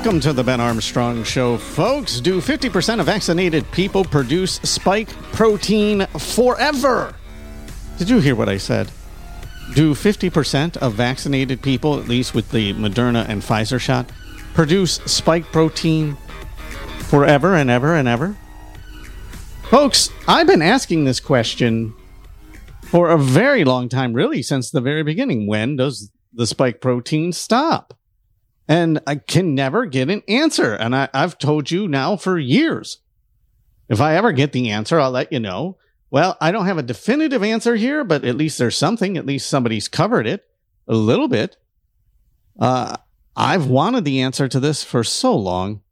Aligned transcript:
Welcome 0.00 0.20
to 0.20 0.32
the 0.32 0.42
Ben 0.42 0.62
Armstrong 0.62 1.24
Show, 1.24 1.58
folks. 1.58 2.20
Do 2.22 2.40
50% 2.40 3.00
of 3.00 3.04
vaccinated 3.04 3.70
people 3.70 4.02
produce 4.02 4.54
spike 4.62 5.10
protein 5.34 6.06
forever? 6.16 7.14
Did 7.98 8.08
you 8.08 8.18
hear 8.18 8.34
what 8.34 8.48
I 8.48 8.56
said? 8.56 8.90
Do 9.74 9.92
50% 9.92 10.78
of 10.78 10.94
vaccinated 10.94 11.60
people, 11.60 12.00
at 12.00 12.08
least 12.08 12.34
with 12.34 12.50
the 12.50 12.72
Moderna 12.72 13.28
and 13.28 13.42
Pfizer 13.42 13.78
shot, 13.78 14.08
produce 14.54 14.94
spike 15.04 15.44
protein 15.52 16.16
forever 17.00 17.54
and 17.54 17.68
ever 17.68 17.94
and 17.94 18.08
ever? 18.08 18.38
Folks, 19.64 20.08
I've 20.26 20.46
been 20.46 20.62
asking 20.62 21.04
this 21.04 21.20
question 21.20 21.94
for 22.84 23.10
a 23.10 23.18
very 23.18 23.64
long 23.64 23.90
time, 23.90 24.14
really, 24.14 24.40
since 24.40 24.70
the 24.70 24.80
very 24.80 25.02
beginning. 25.02 25.46
When 25.46 25.76
does 25.76 26.10
the 26.32 26.46
spike 26.46 26.80
protein 26.80 27.32
stop? 27.32 27.92
And 28.70 29.00
I 29.04 29.16
can 29.16 29.56
never 29.56 29.84
get 29.84 30.10
an 30.10 30.22
answer. 30.28 30.74
And 30.74 30.94
I, 30.94 31.08
I've 31.12 31.38
told 31.38 31.72
you 31.72 31.88
now 31.88 32.14
for 32.14 32.38
years. 32.38 32.98
If 33.88 34.00
I 34.00 34.14
ever 34.14 34.30
get 34.30 34.52
the 34.52 34.70
answer, 34.70 35.00
I'll 35.00 35.10
let 35.10 35.32
you 35.32 35.40
know. 35.40 35.76
Well, 36.08 36.36
I 36.40 36.52
don't 36.52 36.66
have 36.66 36.78
a 36.78 36.84
definitive 36.84 37.42
answer 37.42 37.74
here, 37.74 38.04
but 38.04 38.24
at 38.24 38.36
least 38.36 38.58
there's 38.58 38.76
something. 38.76 39.16
At 39.16 39.26
least 39.26 39.50
somebody's 39.50 39.88
covered 39.88 40.24
it 40.24 40.44
a 40.86 40.94
little 40.94 41.26
bit. 41.26 41.56
Uh, 42.60 42.96
I've 43.34 43.66
wanted 43.66 44.04
the 44.04 44.20
answer 44.20 44.46
to 44.46 44.60
this 44.60 44.84
for 44.84 45.02
so 45.02 45.36
long, 45.36 45.82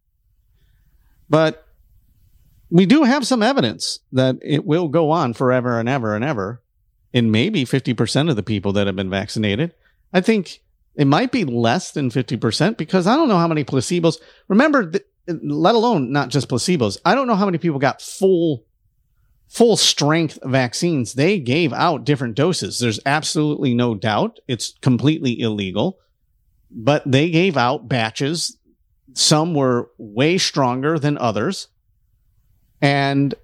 but 1.29 1.67
we 2.71 2.87
do 2.87 3.03
have 3.03 3.27
some 3.27 3.43
evidence 3.43 3.99
that 4.13 4.37
it 4.41 4.65
will 4.65 4.87
go 4.87 5.11
on 5.11 5.35
forever 5.35 5.81
and 5.81 5.89
ever 5.89 6.15
and 6.15 6.25
ever 6.25 6.63
in 7.13 7.33
maybe 7.33 7.65
50% 7.65 8.31
of 8.31 8.37
the 8.37 8.42
people 8.45 8.73
that 8.75 8.87
have 8.87 8.95
been 8.95 9.11
vaccinated. 9.11 9.75
I 10.13 10.20
think 10.20 10.61
it 10.99 11.07
might 11.07 11.31
be 11.31 11.45
less 11.45 11.93
than 11.93 12.11
50% 12.11 12.77
because 12.77 13.07
I 13.07 13.15
don't 13.15 13.29
know 13.29 13.39
how 13.39 13.47
many 13.47 13.63
placebos. 13.65 14.17
Remember, 14.49 14.91
th- 14.91 15.05
let 15.45 15.77
alone 15.77 16.11
not 16.11 16.29
just 16.29 16.49
placebos. 16.49 16.99
I 17.05 17.15
don't 17.15 17.29
know 17.29 17.37
how 17.37 17.45
many 17.45 17.59
people 17.59 17.79
got 17.79 18.03
full 18.03 18.65
full 19.47 19.77
strength 19.77 20.39
vaccines. 20.43 21.15
They 21.15 21.39
gave 21.39 21.73
out 21.73 22.05
different 22.05 22.35
doses. 22.35 22.81
There's 22.81 23.01
absolutely 23.07 23.75
no 23.75 23.95
doubt. 23.95 24.41
It's 24.49 24.75
completely 24.83 25.41
illegal. 25.41 25.99
But 26.71 27.11
they 27.11 27.31
gave 27.31 27.57
out 27.57 27.89
batches. 27.89 28.59
Some 29.15 29.55
were 29.55 29.91
way 29.99 30.37
stronger 30.37 30.99
than 30.99 31.17
others. 31.17 31.69
And 32.83 33.35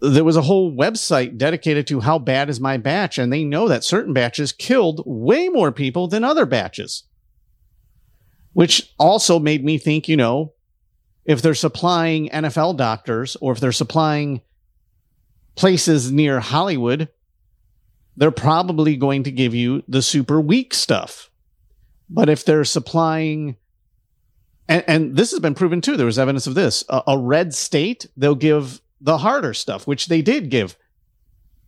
there 0.00 0.24
was 0.24 0.36
a 0.36 0.42
whole 0.42 0.72
website 0.72 1.38
dedicated 1.38 1.86
to 1.86 2.00
how 2.00 2.18
bad 2.18 2.50
is 2.50 2.60
my 2.60 2.76
batch. 2.76 3.18
And 3.18 3.32
they 3.32 3.44
know 3.44 3.68
that 3.68 3.84
certain 3.84 4.12
batches 4.12 4.52
killed 4.52 5.02
way 5.06 5.48
more 5.48 5.72
people 5.72 6.08
than 6.08 6.24
other 6.24 6.46
batches. 6.46 7.04
Which 8.52 8.92
also 8.98 9.38
made 9.38 9.64
me 9.64 9.78
think, 9.78 10.08
you 10.08 10.16
know, 10.16 10.52
if 11.24 11.42
they're 11.42 11.54
supplying 11.54 12.28
NFL 12.28 12.76
doctors 12.76 13.36
or 13.40 13.52
if 13.52 13.60
they're 13.60 13.72
supplying 13.72 14.42
places 15.56 16.12
near 16.12 16.40
Hollywood, 16.40 17.08
they're 18.16 18.30
probably 18.30 18.96
going 18.96 19.24
to 19.24 19.30
give 19.30 19.54
you 19.54 19.82
the 19.88 20.02
super 20.02 20.40
weak 20.40 20.72
stuff. 20.72 21.30
But 22.08 22.28
if 22.28 22.44
they're 22.44 22.64
supplying, 22.64 23.56
and, 24.68 24.84
and 24.86 25.16
this 25.16 25.32
has 25.32 25.40
been 25.40 25.54
proven 25.54 25.80
too, 25.80 25.96
there 25.96 26.06
was 26.06 26.18
evidence 26.18 26.46
of 26.46 26.54
this 26.54 26.84
a, 26.88 27.02
a 27.08 27.18
red 27.18 27.54
state, 27.54 28.06
they'll 28.16 28.34
give 28.34 28.80
the 29.00 29.18
harder 29.18 29.54
stuff, 29.54 29.86
which 29.86 30.06
they 30.06 30.22
did 30.22 30.50
give 30.50 30.76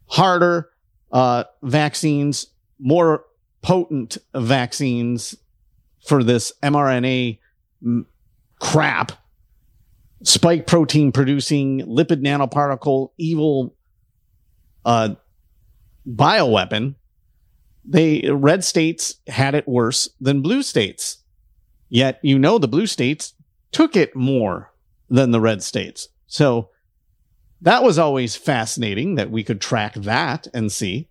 harder 0.07 0.71
uh, 1.13 1.45
vaccines, 1.63 2.47
more 2.79 3.25
potent 3.63 4.19
vaccines 4.35 5.35
for 6.07 6.23
this 6.23 6.53
mRNA 6.63 7.39
crap, 8.61 9.13
spike 10.23 10.67
protein 10.67 11.13
producing 11.13 11.81
lipid 11.81 12.23
nanoparticle, 12.23 13.11
evil 13.19 13.75
uh, 14.85 15.15
bioweapon. 16.07 16.95
They 17.85 18.31
red 18.31 18.65
states 18.65 19.17
had 19.27 19.55
it 19.55 19.67
worse 19.67 20.09
than 20.21 20.43
blue 20.43 20.63
states. 20.63 21.19
Yet 21.89 22.21
you 22.23 22.39
know 22.39 22.59
the 22.59 22.69
blue 22.69 22.87
states 22.87 23.35
took 23.73 23.97
it 23.97 24.15
more 24.15 24.73
than 25.09 25.31
the 25.31 25.41
red 25.41 25.63
states. 25.63 26.09
So 26.27 26.71
that 27.61 27.83
was 27.83 27.99
always 27.99 28.37
fascinating 28.37 29.17
that 29.17 29.31
we 29.31 29.43
could 29.43 29.61
track 29.61 29.95
that 29.95 30.47
and 30.55 30.71
see. 30.71 31.09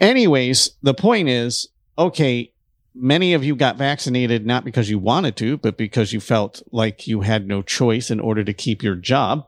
Anyways, 0.00 0.72
the 0.82 0.94
point 0.94 1.28
is 1.28 1.68
okay, 1.98 2.52
many 2.94 3.34
of 3.34 3.44
you 3.44 3.54
got 3.54 3.76
vaccinated 3.76 4.46
not 4.46 4.64
because 4.64 4.88
you 4.88 4.98
wanted 4.98 5.36
to, 5.36 5.58
but 5.58 5.76
because 5.76 6.12
you 6.14 6.20
felt 6.20 6.62
like 6.72 7.06
you 7.06 7.20
had 7.20 7.46
no 7.46 7.60
choice 7.60 8.10
in 8.10 8.20
order 8.20 8.42
to 8.42 8.54
keep 8.54 8.82
your 8.82 8.94
job. 8.94 9.46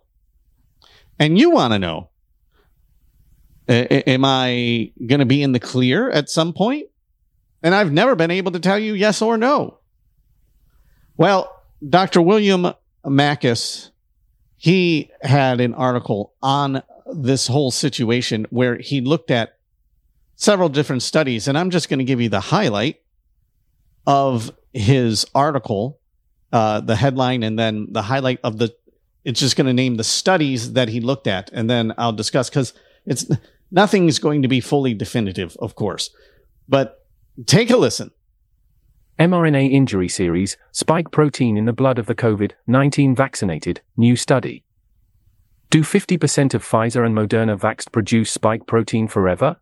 And 1.19 1.39
you 1.39 1.51
want 1.51 1.73
to 1.73 1.79
know 1.79 2.11
am 3.69 4.25
I 4.25 4.93
going 5.07 5.21
to 5.21 5.27
be 5.27 5.43
in 5.43 5.53
the 5.53 5.61
clear 5.61 6.11
at 6.11 6.29
some 6.29 6.53
point? 6.53 6.89
And 7.63 7.75
I've 7.75 7.93
never 7.93 8.17
been 8.17 8.31
able 8.31 8.53
to 8.53 8.61
tell 8.61 8.79
you 8.79 8.95
yes 8.95 9.23
or 9.23 9.39
no. 9.39 9.79
Well, 11.17 11.63
Dr. 11.89 12.21
William 12.21 12.75
Makis 13.05 13.91
he 14.63 15.11
had 15.23 15.61
an 15.61 15.75
article 15.75 16.35
on 16.41 16.85
this 17.13 17.49
whole 17.49 17.73
situation 17.73 18.47
where 18.51 18.77
he 18.77 19.01
looked 19.01 19.33
at 19.33 19.59
several 20.37 20.69
different 20.69 21.03
studies. 21.03 21.49
And 21.49 21.59
I'm 21.59 21.71
just 21.71 21.89
going 21.89 21.99
to 21.99 22.05
give 22.05 22.21
you 22.21 22.29
the 22.29 22.39
highlight 22.39 23.01
of 24.07 24.53
his 24.73 25.27
article, 25.35 25.99
uh, 26.53 26.81
the 26.81 26.95
headline, 26.95 27.43
and 27.43 27.59
then 27.59 27.89
the 27.91 28.03
highlight 28.03 28.39
of 28.45 28.59
the. 28.59 28.73
It's 29.25 29.41
just 29.41 29.57
going 29.57 29.67
to 29.67 29.73
name 29.73 29.97
the 29.97 30.05
studies 30.05 30.75
that 30.75 30.89
he 30.89 31.01
looked 31.01 31.27
at, 31.27 31.51
and 31.53 31.69
then 31.69 31.93
I'll 31.99 32.13
discuss 32.13 32.49
because 32.49 32.73
it's 33.05 33.29
nothing's 33.73 34.21
going 34.21 34.43
to 34.43 34.49
be 34.49 34.61
fully 34.61 34.95
definitive, 34.95 35.57
of 35.59 35.75
course. 35.75 36.11
But 36.69 37.05
take 37.47 37.71
a 37.71 37.77
listen 37.77 38.13
mRNA 39.23 39.71
injury 39.71 40.09
series, 40.09 40.57
spike 40.73 41.13
protein 41.13 41.57
in 41.57 41.65
the 41.65 41.73
blood 41.73 41.97
of 41.97 42.07
the 42.07 42.15
COVID 42.15 42.55
19 42.67 43.15
vaccinated, 43.15 43.81
new 43.97 44.17
study. 44.17 44.65
Do 45.71 45.83
50% 45.83 46.55
of 46.55 46.65
Pfizer 46.65 47.07
and 47.07 47.17
Moderna 47.17 47.57
vaxxed 47.57 47.93
produce 47.93 48.33
spike 48.33 48.67
protein 48.67 49.07
forever? 49.07 49.59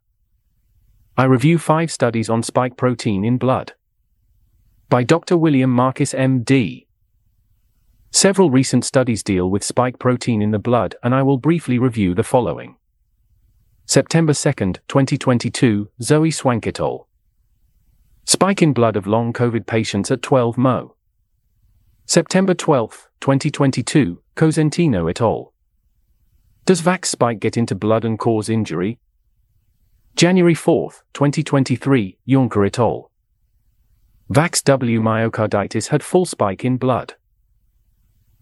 I 1.15 1.25
review 1.25 1.59
five 1.59 1.91
studies 1.91 2.31
on 2.31 2.43
spike 2.43 2.79
protein 2.79 3.23
in 3.23 3.37
blood. 3.37 3.75
By 4.89 5.03
Dr. 5.03 5.37
William 5.37 5.77
Makis, 5.77 6.15
MD. 6.15 6.87
Several 8.13 8.51
recent 8.51 8.87
studies 8.87 9.23
deal 9.23 9.51
with 9.51 9.63
spike 9.63 9.99
protein 9.99 10.41
in 10.41 10.53
the 10.53 10.59
blood, 10.59 10.95
and 11.03 11.15
I 11.15 11.23
will 11.23 11.37
briefly 11.37 11.79
review 11.79 12.15
the 12.15 12.25
following. 12.25 12.77
September 13.85 14.33
2, 14.33 14.53
2022, 14.89 15.91
Zoe 16.01 16.31
Swank 16.31 16.67
et 16.67 16.81
al. 16.81 17.10
Spike 18.33 18.63
in 18.63 18.73
blood 18.73 18.95
of 18.95 19.09
long 19.09 19.33
COVID 19.33 19.67
patients 19.67 20.09
at 20.09 20.23
12 20.23 20.57
Mo. 20.57 20.95
September 22.07 22.55
12, 22.55 23.09
2022, 23.21 24.23
Cosentino 24.37 25.11
et 25.11 25.21
al. 25.21 25.53
Does 26.65 26.81
Vax 26.81 27.07
spike 27.07 27.41
get 27.41 27.57
into 27.57 27.75
blood 27.75 28.05
and 28.05 28.21
cause 28.21 28.49
injury? 28.49 29.01
January 30.15 30.55
4, 30.55 30.93
2023, 31.13 32.19
Yonker 32.29 32.65
et 32.65 32.79
al. 32.79 33.11
Vax 34.33 34.63
W 34.63 35.01
myocarditis 35.01 35.89
had 35.89 36.05
full 36.05 36.25
spike 36.25 36.65
in 36.65 36.77
blood. 36.77 37.15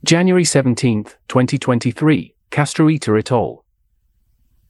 January 0.04 0.44
17, 0.44 1.04
2023, 1.28 2.34
Castruita 2.50 3.18
et 3.18 3.32
al. 3.32 3.64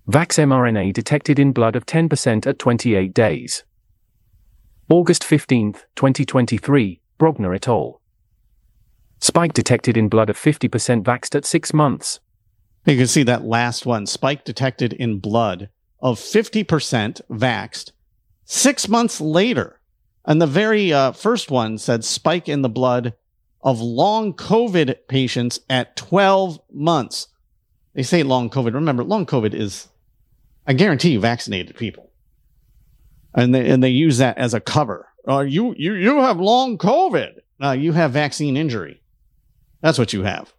Vax 0.08 0.38
mRNA 0.38 0.92
detected 0.92 1.40
in 1.40 1.50
blood 1.50 1.74
of 1.74 1.86
10% 1.86 2.46
at 2.46 2.60
28 2.60 3.12
days. 3.12 3.64
August 4.90 5.22
15, 5.22 5.74
2023, 5.96 7.00
Brogna 7.20 7.54
et 7.54 7.68
al. 7.68 8.00
Spike 9.20 9.52
detected 9.52 9.98
in 9.98 10.08
blood 10.08 10.30
of 10.30 10.38
50% 10.38 11.02
vaxxed 11.02 11.34
at 11.34 11.44
six 11.44 11.74
months. 11.74 12.20
You 12.86 12.96
can 12.96 13.06
see 13.06 13.22
that 13.24 13.44
last 13.44 13.84
one 13.84 14.06
spike 14.06 14.46
detected 14.46 14.94
in 14.94 15.18
blood 15.18 15.68
of 16.00 16.18
50% 16.18 17.20
vaxxed 17.30 17.92
six 18.46 18.88
months 18.88 19.20
later. 19.20 19.78
And 20.24 20.40
the 20.40 20.46
very 20.46 20.90
uh, 20.90 21.12
first 21.12 21.50
one 21.50 21.76
said 21.76 22.02
spike 22.02 22.48
in 22.48 22.62
the 22.62 22.70
blood 22.70 23.12
of 23.60 23.82
long 23.82 24.32
COVID 24.32 24.96
patients 25.06 25.60
at 25.68 25.96
12 25.96 26.60
months. 26.72 27.28
They 27.92 28.02
say 28.02 28.22
long 28.22 28.48
COVID. 28.48 28.72
Remember, 28.72 29.04
long 29.04 29.26
COVID 29.26 29.52
is, 29.52 29.88
I 30.66 30.72
guarantee 30.72 31.10
you, 31.10 31.20
vaccinated 31.20 31.76
people 31.76 32.07
and 33.34 33.54
they 33.54 33.68
and 33.68 33.82
they 33.82 33.90
use 33.90 34.18
that 34.18 34.38
as 34.38 34.54
a 34.54 34.60
cover. 34.60 35.08
Uh, 35.28 35.40
you 35.40 35.74
you 35.76 35.94
you 35.94 36.20
have 36.20 36.40
long 36.40 36.78
COVID. 36.78 37.40
Uh, 37.62 37.72
you 37.72 37.92
have 37.92 38.12
vaccine 38.12 38.56
injury. 38.56 39.02
That's 39.80 39.98
what 39.98 40.12
you 40.12 40.22
have. 40.22 40.52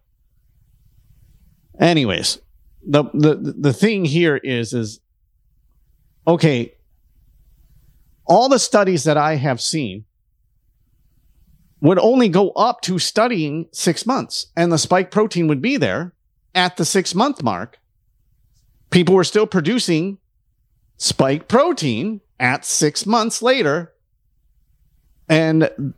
Anyways, 1.80 2.39
the 2.86 3.06
the 3.13 3.56
the 3.57 3.74
thing 3.74 4.06
here 4.06 4.38
is 4.38 4.74
is 4.74 5.00
okay. 6.27 6.74
All 8.25 8.48
the 8.48 8.60
studies 8.60 9.06
that 9.06 9.18
I 9.18 9.36
have 9.36 9.60
seen 9.60 10.06
would 11.81 11.98
only 11.98 12.30
go 12.30 12.51
up 12.51 12.81
to 12.81 13.00
studying 13.00 13.68
six 13.71 14.06
months 14.06 14.48
and 14.56 14.71
the 14.71 14.77
spike 14.77 15.12
protein 15.12 15.48
would 15.48 15.62
be 15.62 15.77
there 15.77 16.13
at 16.54 16.77
the 16.77 16.86
six 16.86 17.16
month 17.16 17.42
mark. 17.42 17.80
People 18.92 19.16
were 19.16 19.24
still 19.24 19.48
producing 19.48 20.18
spike 20.98 21.48
protein 21.48 22.21
at 22.40 22.66
six 22.66 23.06
months 23.06 23.42
later. 23.42 23.94
And 25.28 25.94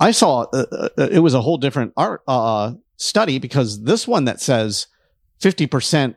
I 0.00 0.10
saw 0.10 0.42
uh, 0.52 0.64
uh, 0.72 1.08
it 1.10 1.20
was 1.20 1.34
a 1.34 1.40
whole 1.40 1.58
different 1.58 1.92
art 1.96 2.22
uh, 2.26 2.72
study 2.96 3.38
because 3.38 3.82
this 3.82 4.08
one 4.08 4.24
that 4.24 4.40
says 4.40 4.88
50% 5.40 6.16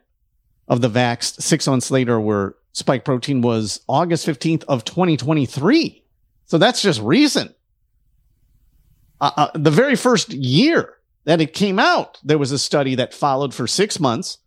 of 0.67 0.81
the 0.81 0.89
vaxxed 0.89 1.41
six 1.41 1.67
months 1.67 1.91
later 1.91 2.19
were 2.19 2.57
spike 2.71 3.05
protein 3.05 3.41
was 3.41 3.81
August 3.87 4.25
15th 4.25 4.63
of 4.67 4.83
2023. 4.85 6.03
So 6.45 6.57
that's 6.57 6.81
just 6.81 7.01
recent. 7.01 7.55
Uh, 9.21 9.31
uh, 9.37 9.51
the 9.55 9.71
very 9.71 9.95
first 9.95 10.33
year 10.33 10.95
that 11.25 11.41
it 11.41 11.53
came 11.53 11.79
out, 11.79 12.19
there 12.23 12.37
was 12.37 12.51
a 12.51 12.59
study 12.59 12.95
that 12.95 13.13
followed 13.13 13.53
for 13.53 13.67
six 13.67 13.99
months 13.99 14.39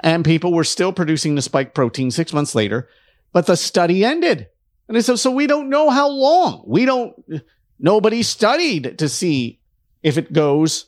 and 0.00 0.24
people 0.24 0.52
were 0.52 0.64
still 0.64 0.92
producing 0.92 1.34
the 1.34 1.42
spike 1.42 1.74
protein 1.74 2.10
six 2.10 2.32
months 2.32 2.54
later, 2.54 2.88
but 3.36 3.44
the 3.44 3.54
study 3.54 4.02
ended. 4.02 4.48
And 4.88 5.04
said, 5.04 5.18
so 5.18 5.30
we 5.30 5.46
don't 5.46 5.68
know 5.68 5.90
how 5.90 6.08
long. 6.08 6.64
We 6.66 6.86
don't, 6.86 7.14
nobody 7.78 8.22
studied 8.22 8.98
to 8.98 9.10
see 9.10 9.60
if 10.02 10.16
it 10.16 10.32
goes 10.32 10.86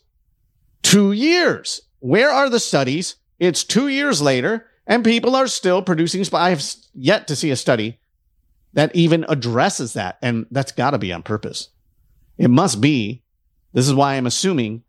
two 0.83 1.13
years. 1.13 1.83
Where 1.99 2.31
are 2.31 2.49
the 2.49 2.59
studies? 2.59 3.17
It's 3.39 3.65
two 3.65 3.89
years 3.89 4.23
later 4.23 4.67
and 4.87 5.05
people 5.05 5.37
are 5.37 5.47
still 5.47 5.83
producing. 5.83 6.25
Spike. 6.25 6.41
I 6.41 6.49
have 6.49 6.65
yet 6.95 7.29
to 7.29 7.37
see 7.37 7.51
a 7.51 7.57
study 7.57 8.01
that 8.73 8.97
even 8.97 9.27
addresses 9.29 9.93
that. 9.93 10.17
And 10.23 10.47
that's 10.51 10.73
got 10.73 10.93
to 10.93 10.99
be 10.99 11.13
on 11.13 11.23
purpose. 11.23 11.69
It 12.39 12.49
must 12.49 12.81
be. 12.81 13.25
This 13.75 13.87
is 13.87 13.93
why 13.93 14.15
I'm 14.15 14.27
assuming 14.27 14.85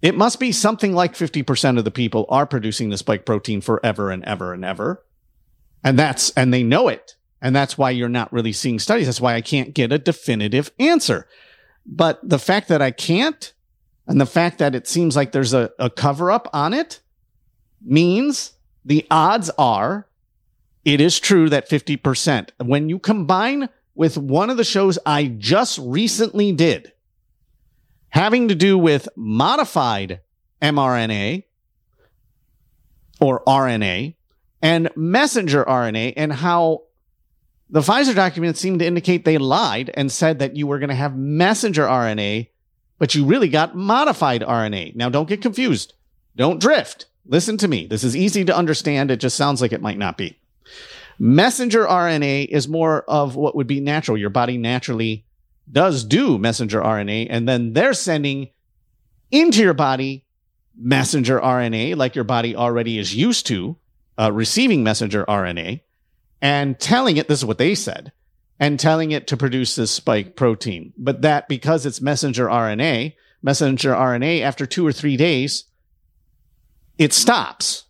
it 0.00 0.16
must 0.16 0.40
be 0.40 0.50
something 0.50 0.94
like 0.94 1.14
50% 1.14 1.78
of 1.78 1.84
the 1.84 1.92
people 1.92 2.26
are 2.28 2.44
producing 2.44 2.90
the 2.90 2.98
spike 2.98 3.24
protein 3.24 3.60
forever 3.60 4.10
and 4.10 4.24
ever 4.24 4.52
and 4.52 4.64
ever. 4.64 5.04
And 5.84 5.98
that's, 5.98 6.30
and 6.30 6.52
they 6.52 6.62
know 6.62 6.88
it. 6.88 7.16
And 7.40 7.56
that's 7.56 7.76
why 7.76 7.90
you're 7.90 8.08
not 8.08 8.32
really 8.32 8.52
seeing 8.52 8.78
studies. 8.78 9.06
That's 9.06 9.20
why 9.20 9.34
I 9.34 9.40
can't 9.40 9.74
get 9.74 9.92
a 9.92 9.98
definitive 9.98 10.70
answer. 10.78 11.26
But 11.84 12.20
the 12.22 12.38
fact 12.38 12.68
that 12.68 12.80
I 12.80 12.92
can't 12.92 13.52
and 14.06 14.20
the 14.20 14.26
fact 14.26 14.58
that 14.58 14.74
it 14.74 14.86
seems 14.86 15.16
like 15.16 15.32
there's 15.32 15.54
a, 15.54 15.70
a 15.78 15.90
cover 15.90 16.30
up 16.30 16.48
on 16.52 16.74
it 16.74 17.00
means 17.84 18.52
the 18.84 19.06
odds 19.10 19.50
are 19.58 20.08
it 20.84 21.00
is 21.00 21.20
true 21.20 21.48
that 21.48 21.68
50%. 21.68 22.50
When 22.58 22.88
you 22.88 22.98
combine 22.98 23.68
with 23.94 24.18
one 24.18 24.50
of 24.50 24.56
the 24.56 24.64
shows 24.64 24.98
I 25.06 25.26
just 25.26 25.78
recently 25.78 26.52
did, 26.52 26.92
having 28.08 28.48
to 28.48 28.54
do 28.54 28.76
with 28.76 29.08
modified 29.16 30.20
mRNA 30.60 31.44
or 33.20 33.44
RNA 33.44 34.14
and 34.62 34.88
messenger 34.94 35.64
RNA 35.64 36.14
and 36.16 36.32
how 36.32 36.84
the 37.68 37.80
Pfizer 37.80 38.14
documents 38.14 38.60
seem 38.60 38.78
to 38.78 38.86
indicate 38.86 39.24
they 39.24 39.38
lied 39.38 39.90
and 39.94 40.10
said 40.10 40.38
that 40.38 40.56
you 40.56 40.66
were 40.66 40.78
going 40.78 40.90
to 40.90 40.94
have 40.94 41.16
messenger 41.16 41.84
RNA, 41.84 42.48
but 42.98 43.14
you 43.14 43.24
really 43.24 43.48
got 43.48 43.74
modified 43.74 44.42
RNA. 44.42 44.94
Now, 44.94 45.08
don't 45.08 45.28
get 45.28 45.42
confused. 45.42 45.94
Don't 46.36 46.60
drift. 46.60 47.06
Listen 47.26 47.56
to 47.58 47.68
me. 47.68 47.86
This 47.86 48.04
is 48.04 48.16
easy 48.16 48.44
to 48.44 48.56
understand. 48.56 49.10
It 49.10 49.20
just 49.20 49.36
sounds 49.36 49.60
like 49.60 49.72
it 49.72 49.82
might 49.82 49.98
not 49.98 50.16
be. 50.16 50.38
Messenger 51.18 51.86
RNA 51.86 52.48
is 52.48 52.68
more 52.68 53.02
of 53.02 53.36
what 53.36 53.56
would 53.56 53.66
be 53.66 53.80
natural. 53.80 54.18
Your 54.18 54.30
body 54.30 54.58
naturally 54.58 55.24
does 55.70 56.04
do 56.04 56.38
messenger 56.38 56.80
RNA, 56.80 57.28
and 57.30 57.48
then 57.48 57.72
they're 57.72 57.94
sending 57.94 58.50
into 59.30 59.62
your 59.62 59.74
body 59.74 60.26
messenger 60.76 61.40
RNA, 61.40 61.96
like 61.96 62.14
your 62.14 62.24
body 62.24 62.54
already 62.54 62.98
is 62.98 63.14
used 63.14 63.46
to 63.46 63.76
uh, 64.22 64.30
receiving 64.32 64.84
messenger 64.84 65.24
RNA, 65.26 65.80
and 66.40 66.78
telling 66.78 67.16
it 67.16 67.28
this 67.28 67.40
is 67.40 67.44
what 67.44 67.58
they 67.58 67.74
said, 67.74 68.12
and 68.60 68.78
telling 68.78 69.10
it 69.10 69.26
to 69.26 69.36
produce 69.36 69.74
this 69.74 69.90
spike 69.90 70.36
protein. 70.36 70.92
But 70.96 71.22
that 71.22 71.48
because 71.48 71.86
it's 71.86 72.00
messenger 72.00 72.46
RNA, 72.46 73.14
messenger 73.42 73.92
RNA, 73.92 74.42
after 74.42 74.66
two 74.66 74.86
or 74.86 74.92
three 74.92 75.16
days, 75.16 75.64
it 76.98 77.12
stops. 77.12 77.84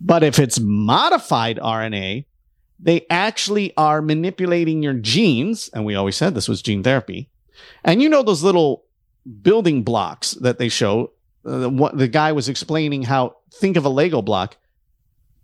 But 0.00 0.22
if 0.22 0.38
it's 0.38 0.60
modified 0.60 1.58
RNA, 1.58 2.24
they 2.78 3.06
actually 3.10 3.76
are 3.76 4.00
manipulating 4.00 4.82
your 4.82 4.94
genes. 4.94 5.68
And 5.74 5.84
we 5.84 5.94
always 5.94 6.16
said 6.16 6.34
this 6.34 6.48
was 6.48 6.62
gene 6.62 6.82
therapy. 6.82 7.28
And 7.84 8.00
you 8.00 8.08
know 8.08 8.22
those 8.22 8.42
little 8.42 8.84
building 9.42 9.82
blocks 9.82 10.32
that 10.32 10.58
they 10.58 10.68
show. 10.68 11.12
Uh, 11.44 11.68
what 11.68 11.96
the 11.96 12.08
guy 12.08 12.32
was 12.32 12.48
explaining 12.48 13.02
how 13.02 13.36
think 13.52 13.76
of 13.76 13.84
a 13.84 13.88
Lego 13.88 14.22
block, 14.22 14.56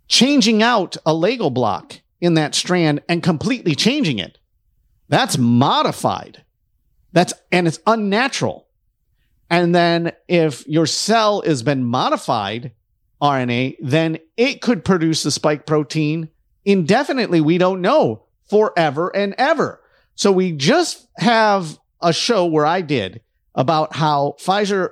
changing 0.09 0.63
out 0.63 0.97
a 1.05 1.15
Lego 1.15 1.51
block 1.51 2.01
in 2.21 2.35
that 2.35 2.55
strand 2.55 3.03
and 3.09 3.23
completely 3.23 3.75
changing 3.75 4.19
it. 4.19 4.39
That's 5.09 5.39
modified. 5.39 6.43
That's 7.13 7.33
and 7.53 7.67
it's 7.67 7.81
unnatural. 7.87 8.67
And 9.49 9.75
then 9.75 10.13
if 10.29 10.67
your 10.67 10.87
cell 10.87 11.43
has 11.43 11.63
been 11.63 11.85
modified 11.85 12.73
RNA, 13.23 13.77
then 13.81 14.19
it 14.37 14.61
could 14.61 14.85
produce 14.85 15.23
the 15.23 15.31
spike 15.31 15.67
protein 15.67 16.29
indefinitely. 16.65 17.41
We 17.41 17.59
don't 17.59 17.81
know 17.81 18.25
forever 18.51 19.15
and 19.15 19.35
ever. 19.39 19.81
So 20.15 20.33
we 20.33 20.53
just 20.53 21.07
have 21.17 21.79
a 22.01 22.13
show 22.13 22.47
where 22.47 22.67
I 22.67 22.81
did 22.81 23.21
about 23.55 23.95
how 23.95 24.37
Pfizer 24.39 24.91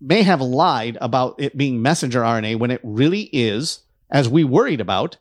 may 0.00 0.22
have 0.22 0.40
lied 0.40 0.98
about 1.00 1.40
it 1.40 1.56
being 1.56 1.80
messenger 1.80 2.20
RNA 2.20 2.58
when 2.58 2.70
it 2.70 2.80
really 2.82 3.30
is, 3.32 3.80
as 4.10 4.28
we 4.28 4.44
worried 4.44 4.80
about, 4.80 5.16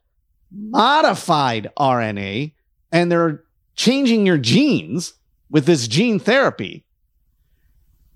modified 0.52 1.70
RNA. 1.78 2.54
And 2.92 3.12
they're 3.12 3.44
changing 3.76 4.26
your 4.26 4.38
genes 4.38 5.14
with 5.50 5.66
this 5.66 5.88
gene 5.88 6.20
therapy. 6.20 6.86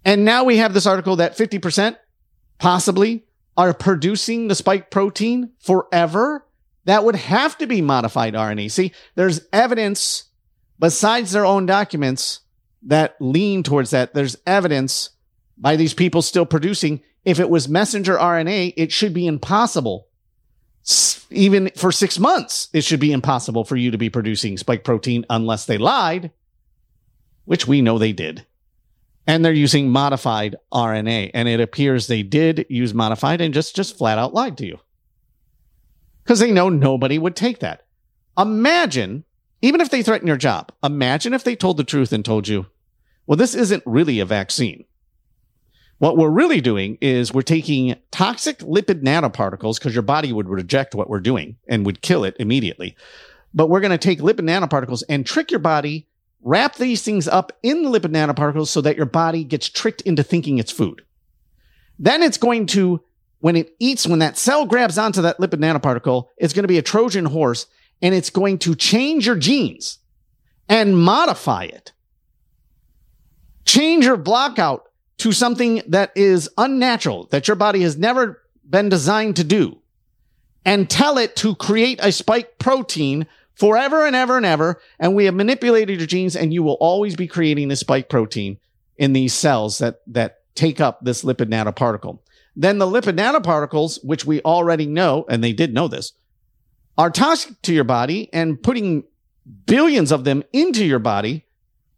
And 0.06 0.26
now 0.26 0.44
we 0.44 0.58
have 0.58 0.74
this 0.74 0.86
article 0.86 1.18
that 1.18 1.38
50% 1.38 1.98
possibly 2.58 3.26
are 3.58 3.74
producing 3.74 4.48
the 4.48 4.56
spike 4.56 4.90
protein 4.90 5.52
forever 5.60 6.46
that 6.86 7.04
would 7.04 7.16
have 7.16 7.58
to 7.58 7.68
be 7.68 7.82
modified 7.82 8.34
RNA. 8.34 8.72
See, 8.72 8.94
there's 9.16 9.42
evidence 9.52 10.26
besides 10.80 11.32
their 11.32 11.46
own 11.46 11.66
documents 11.66 12.40
that 12.84 13.16
lean 13.20 13.64
towards 13.64 13.92
that. 13.92 14.14
There's 14.14 14.38
evidence 14.48 15.10
by 15.58 15.76
these 15.76 15.94
people 15.94 16.22
still 16.22 16.46
producing. 16.46 17.02
If 17.26 17.40
it 17.40 17.50
was 17.50 17.68
messenger 17.68 18.16
RNA, 18.18 18.74
it 18.78 18.92
should 18.92 19.14
be 19.14 19.28
impossible. 19.28 20.08
Even 21.32 21.70
for 21.76 21.92
six 21.92 22.18
months, 22.18 22.70
it 22.74 22.84
should 22.84 23.00
be 23.00 23.12
impossible 23.12 23.64
for 23.64 23.76
you 23.76 23.92
to 23.92 23.98
be 23.98 24.10
producing 24.10 24.58
spike 24.58 24.84
protein 24.84 25.26
unless 25.30 25.66
they 25.66 25.78
lied, 25.78 26.32
which 27.46 27.68
we 27.68 27.82
know 27.82 27.98
they 27.98 28.14
did. 28.14 28.46
And 29.28 29.46
they're 29.46 29.54
using 29.54 29.90
modified 29.90 30.56
RNA. 30.74 31.32
And 31.34 31.48
it 31.48 31.60
appears 31.60 32.08
they 32.08 32.24
did 32.24 32.66
use 32.68 32.94
modified 32.94 33.42
and 33.42 33.54
just, 33.54 33.76
just 33.76 33.98
flat 33.98 34.18
out 34.18 34.34
lied 34.34 34.58
to 34.58 34.66
you 34.66 34.80
because 36.30 36.40
they 36.42 36.52
know 36.52 36.70
nobody 36.70 37.18
would 37.18 37.36
take 37.36 37.58
that. 37.58 37.88
Imagine, 38.38 39.24
even 39.64 39.82
if 39.82 39.90
they 39.90 40.04
threaten 40.04 40.28
your 40.28 40.38
job, 40.38 40.72
imagine 40.84 41.34
if 41.34 41.44
they 41.44 41.56
told 41.56 41.78
the 41.78 41.84
truth 41.84 42.14
and 42.14 42.24
told 42.24 42.48
you, 42.48 42.68
well, 43.26 43.36
this 43.36 43.56
isn't 43.56 43.82
really 43.84 44.20
a 44.20 44.26
vaccine. 44.26 44.86
What 46.00 46.16
we're 46.16 46.30
really 46.30 46.62
doing 46.62 46.98
is 47.02 47.34
we're 47.34 47.42
taking 47.42 47.96
toxic 48.10 48.60
lipid 48.60 49.04
nanoparticles 49.04 49.78
because 49.80 49.94
your 49.94 50.02
body 50.02 50.32
would 50.32 50.48
reject 50.48 50.96
what 50.96 51.10
we're 51.10 51.20
doing 51.20 51.58
and 51.68 51.86
would 51.86 52.02
kill 52.02 52.24
it 52.24 52.38
immediately. 52.40 52.96
But 53.54 53.70
we're 53.70 53.82
going 53.82 53.92
to 53.92 53.98
take 53.98 54.20
lipid 54.20 54.40
nanoparticles 54.40 55.04
and 55.10 55.26
trick 55.26 55.52
your 55.52 55.60
body, 55.60 56.08
wrap 56.42 56.76
these 56.76 57.04
things 57.04 57.28
up 57.28 57.52
in 57.64 57.84
the 57.84 57.90
lipid 57.90 58.14
nanoparticles 58.14 58.68
so 58.68 58.80
that 58.80 58.96
your 58.96 59.06
body 59.06 59.44
gets 59.44 59.68
tricked 59.68 60.02
into 60.02 60.24
thinking 60.24 60.58
it's 60.58 60.72
food. 60.72 61.02
Then 62.00 62.24
it's 62.24 62.38
going 62.38 62.66
to 62.68 63.04
when 63.42 63.58
it 63.58 63.76
eats, 63.80 64.08
when 64.08 64.20
that 64.20 64.38
cell 64.38 64.66
grabs 64.66 64.98
onto 64.98 65.22
that 65.22 65.38
lipid 65.40 65.60
nanoparticle, 65.60 66.28
it's 66.38 66.54
going 66.54 66.64
to 66.64 66.70
be 66.70 66.78
a 66.78 66.82
Trojan 66.82 67.26
horse 67.26 67.66
and 68.02 68.16
it's 68.16 68.30
going 68.30 68.58
to 68.60 68.74
change 68.74 69.26
your 69.26 69.36
genes 69.36 70.00
and 70.70 70.98
modify 70.98 71.64
it. 71.64 71.92
Change 73.66 74.06
your 74.06 74.18
blockout 74.18 74.89
to 75.20 75.32
something 75.32 75.82
that 75.88 76.12
is 76.16 76.50
unnatural, 76.58 77.28
that 77.28 77.48
your 77.48 77.56
body 77.56 77.82
has 77.82 77.98
never 77.98 78.42
been 78.68 78.90
designed 78.90 79.36
to 79.38 79.44
do, 79.44 79.80
and 80.66 80.90
tell 80.90 81.18
it 81.18 81.36
to 81.38 81.56
create 81.56 82.00
a 82.02 82.12
spike 82.12 82.58
protein 82.60 83.28
forever 83.56 84.06
and 84.06 84.16
ever 84.16 84.38
and 84.38 84.46
ever. 84.46 84.82
And 85.00 85.16
we 85.16 85.26
have 85.26 85.36
manipulated 85.36 86.00
your 86.00 86.08
genes, 86.08 86.36
and 86.36 86.54
you 86.54 86.64
will 86.64 86.78
always 86.80 87.16
be 87.16 87.28
creating 87.28 87.68
this 87.68 87.82
spike 87.82 88.10
protein 88.10 88.58
in 88.98 89.14
these 89.14 89.34
cells 89.34 89.78
that, 89.78 90.02
that 90.08 90.42
take 90.56 90.82
up 90.82 91.00
this 91.04 91.24
lipid 91.24 91.50
nanoparticle 91.50 92.20
then 92.60 92.78
the 92.78 92.86
lipid 92.86 93.16
nanoparticles, 93.18 94.04
which 94.04 94.26
we 94.26 94.42
already 94.42 94.86
know, 94.86 95.26
and 95.30 95.42
they 95.42 95.54
did 95.54 95.74
know 95.74 95.88
this, 95.88 96.12
are 96.98 97.10
toxic 97.10 97.62
to 97.62 97.74
your 97.74 97.86
body 97.86 98.30
and 98.34 98.62
putting 98.62 99.06
billions 99.66 100.12
of 100.12 100.26
them 100.26 100.44
into 100.52 100.84
your 100.84 101.00
body 101.00 101.46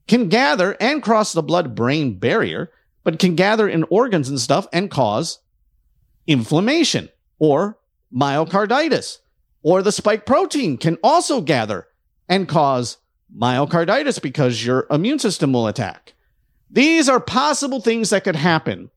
can 0.07 0.29
gather 0.29 0.77
and 0.79 1.01
cross 1.01 1.33
the 1.33 1.41
blood 1.41 1.73
brain 1.73 2.19
barrier, 2.19 2.69
but 3.03 3.19
can 3.19 3.35
gather 3.35 3.67
in 3.67 3.83
organs 3.89 4.29
and 4.29 4.39
stuff 4.39 4.67
and 4.71 4.91
cause 4.91 5.39
inflammation 6.27 7.09
or 7.39 7.77
myocarditis. 8.13 9.17
Or 9.63 9.81
the 9.81 9.91
spike 9.91 10.25
protein 10.25 10.77
can 10.77 10.97
also 11.03 11.41
gather 11.41 11.87
and 12.27 12.47
cause 12.47 12.97
myocarditis 13.35 14.21
because 14.21 14.65
your 14.65 14.87
immune 14.89 15.19
system 15.19 15.53
will 15.53 15.67
attack. 15.67 16.13
These 16.69 17.09
are 17.09 17.19
possible 17.19 17.81
things 17.81 18.09
that 18.09 18.23
could 18.23 18.35
happen 18.35 18.89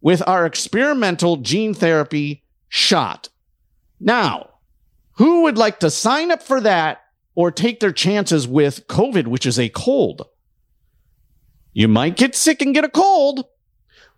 with 0.00 0.22
our 0.26 0.44
experimental 0.44 1.38
gene 1.38 1.74
therapy 1.74 2.42
shot. 2.68 3.28
Now, 3.98 4.50
who 5.12 5.42
would 5.42 5.56
like 5.56 5.80
to 5.80 5.90
sign 5.90 6.30
up 6.30 6.42
for 6.42 6.60
that 6.60 7.02
or 7.34 7.50
take 7.50 7.80
their 7.80 7.92
chances 7.92 8.46
with 8.46 8.86
COVID, 8.88 9.26
which 9.26 9.46
is 9.46 9.58
a 9.58 9.68
cold? 9.70 10.26
You 11.72 11.88
might 11.88 12.16
get 12.16 12.34
sick 12.34 12.62
and 12.62 12.74
get 12.74 12.84
a 12.84 12.88
cold, 12.88 13.46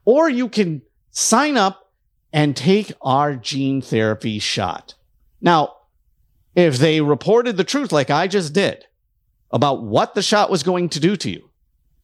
or 0.05 0.29
you 0.29 0.49
can 0.49 0.83
sign 1.11 1.57
up 1.57 1.93
and 2.33 2.57
take 2.57 2.93
our 3.01 3.37
gene 3.37 3.81
therapy 3.81 4.39
shot. 4.39 4.95
Now, 5.41 5.77
if 6.55 6.79
they 6.79 7.01
reported 7.01 7.57
the 7.57 7.65
truth 7.65 7.93
like 7.93 8.11
I 8.11 8.27
just 8.27 8.53
did 8.53 8.85
about 9.51 9.83
what 9.83 10.15
the 10.15 10.23
shot 10.23 10.51
was 10.51 10.63
going 10.63 10.89
to 10.91 11.01
do 11.01 11.17
to 11.17 11.31
you, 11.31 11.51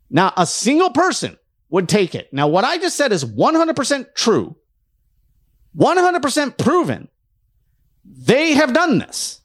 now 0.09 0.33
a 0.37 0.47
single 0.47 0.91
person 0.91 1.37
would 1.69 1.89
take 1.89 2.15
it. 2.15 2.33
Now, 2.33 2.49
what 2.49 2.65
I 2.65 2.79
just 2.79 2.97
said 2.97 3.13
is 3.13 3.25
100% 3.25 4.15
true, 4.15 4.57
100% 5.77 6.59
proven. 6.59 7.09
They 8.05 8.53
have 8.53 8.73
done 8.73 8.99
this. 8.99 9.41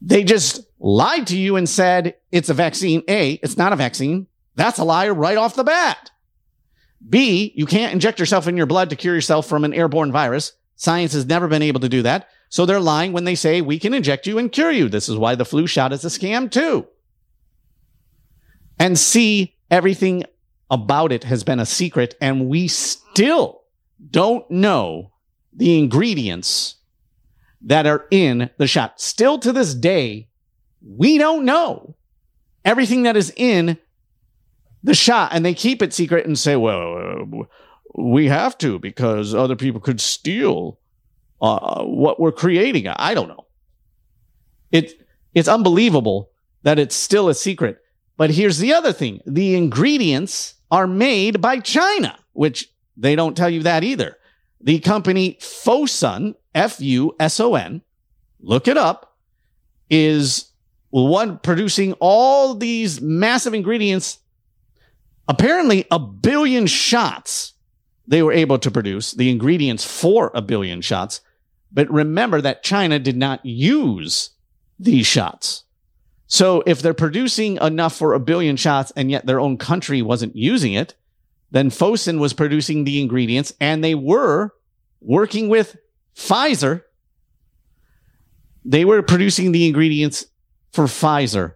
They 0.00 0.22
just 0.22 0.60
lied 0.78 1.26
to 1.28 1.36
you 1.36 1.56
and 1.56 1.68
said 1.68 2.14
it's 2.30 2.48
a 2.48 2.54
vaccine. 2.54 3.02
A, 3.08 3.32
it's 3.34 3.56
not 3.56 3.72
a 3.72 3.76
vaccine. 3.76 4.27
That's 4.58 4.80
a 4.80 4.84
lie 4.84 5.08
right 5.08 5.36
off 5.36 5.54
the 5.54 5.62
bat. 5.62 6.10
B, 7.08 7.52
you 7.54 7.64
can't 7.64 7.92
inject 7.92 8.18
yourself 8.18 8.48
in 8.48 8.56
your 8.56 8.66
blood 8.66 8.90
to 8.90 8.96
cure 8.96 9.14
yourself 9.14 9.46
from 9.46 9.64
an 9.64 9.72
airborne 9.72 10.10
virus. 10.10 10.52
Science 10.74 11.12
has 11.12 11.26
never 11.26 11.46
been 11.46 11.62
able 11.62 11.78
to 11.78 11.88
do 11.88 12.02
that. 12.02 12.28
So 12.48 12.66
they're 12.66 12.80
lying 12.80 13.12
when 13.12 13.22
they 13.22 13.36
say 13.36 13.60
we 13.60 13.78
can 13.78 13.94
inject 13.94 14.26
you 14.26 14.36
and 14.36 14.50
cure 14.50 14.72
you. 14.72 14.88
This 14.88 15.08
is 15.08 15.16
why 15.16 15.36
the 15.36 15.44
flu 15.44 15.68
shot 15.68 15.92
is 15.92 16.04
a 16.04 16.08
scam 16.08 16.50
too. 16.50 16.88
And 18.80 18.98
C, 18.98 19.54
everything 19.70 20.24
about 20.68 21.12
it 21.12 21.22
has 21.22 21.44
been 21.44 21.60
a 21.60 21.66
secret 21.66 22.16
and 22.20 22.48
we 22.48 22.66
still 22.66 23.62
don't 24.10 24.50
know 24.50 25.12
the 25.52 25.78
ingredients 25.78 26.78
that 27.62 27.86
are 27.86 28.06
in 28.10 28.50
the 28.58 28.66
shot. 28.66 29.00
Still 29.00 29.38
to 29.38 29.52
this 29.52 29.72
day, 29.72 30.30
we 30.84 31.16
don't 31.16 31.44
know 31.44 31.94
everything 32.64 33.04
that 33.04 33.16
is 33.16 33.32
in 33.36 33.78
the 34.82 34.94
shot 34.94 35.30
and 35.32 35.44
they 35.44 35.54
keep 35.54 35.82
it 35.82 35.92
secret 35.92 36.26
and 36.26 36.38
say, 36.38 36.56
well, 36.56 37.26
we 37.94 38.26
have 38.26 38.56
to 38.58 38.78
because 38.78 39.34
other 39.34 39.56
people 39.56 39.80
could 39.80 40.00
steal 40.00 40.78
uh, 41.40 41.82
what 41.84 42.20
we're 42.20 42.32
creating. 42.32 42.88
I 42.88 43.14
don't 43.14 43.28
know. 43.28 43.46
It, 44.70 45.06
it's 45.34 45.48
unbelievable 45.48 46.30
that 46.62 46.78
it's 46.78 46.94
still 46.94 47.28
a 47.28 47.34
secret. 47.34 47.80
But 48.16 48.30
here's 48.30 48.58
the 48.58 48.74
other 48.74 48.92
thing. 48.92 49.20
The 49.26 49.54
ingredients 49.54 50.54
are 50.70 50.86
made 50.86 51.40
by 51.40 51.60
China, 51.60 52.18
which 52.32 52.68
they 52.96 53.16
don't 53.16 53.36
tell 53.36 53.48
you 53.48 53.62
that 53.62 53.84
either. 53.84 54.16
The 54.60 54.80
company 54.80 55.38
Fosun, 55.40 56.34
F 56.54 56.80
U 56.80 57.14
S 57.20 57.38
O 57.38 57.54
N, 57.54 57.82
look 58.40 58.66
it 58.66 58.76
up, 58.76 59.16
is 59.88 60.50
one 60.90 61.38
producing 61.38 61.92
all 62.00 62.54
these 62.54 63.00
massive 63.00 63.54
ingredients. 63.54 64.18
Apparently, 65.28 65.84
a 65.90 65.98
billion 65.98 66.66
shots 66.66 67.52
they 68.08 68.22
were 68.22 68.32
able 68.32 68.58
to 68.58 68.70
produce, 68.70 69.12
the 69.12 69.30
ingredients 69.30 69.84
for 69.84 70.32
a 70.34 70.40
billion 70.40 70.80
shots. 70.80 71.20
But 71.70 71.90
remember 71.90 72.40
that 72.40 72.62
China 72.62 72.98
did 72.98 73.18
not 73.18 73.44
use 73.44 74.30
these 74.78 75.06
shots. 75.06 75.64
So 76.26 76.62
if 76.66 76.80
they're 76.80 76.94
producing 76.94 77.58
enough 77.58 77.94
for 77.94 78.14
a 78.14 78.20
billion 78.20 78.56
shots 78.56 78.92
and 78.96 79.10
yet 79.10 79.26
their 79.26 79.40
own 79.40 79.58
country 79.58 80.00
wasn't 80.00 80.34
using 80.34 80.72
it, 80.72 80.94
then 81.50 81.70
Fosun 81.70 82.18
was 82.18 82.32
producing 82.32 82.84
the 82.84 83.00
ingredients 83.00 83.52
and 83.60 83.84
they 83.84 83.94
were 83.94 84.54
working 85.00 85.48
with 85.48 85.76
Pfizer. 86.16 86.82
They 88.64 88.84
were 88.86 89.02
producing 89.02 89.52
the 89.52 89.66
ingredients 89.66 90.26
for 90.72 90.84
Pfizer. 90.84 91.54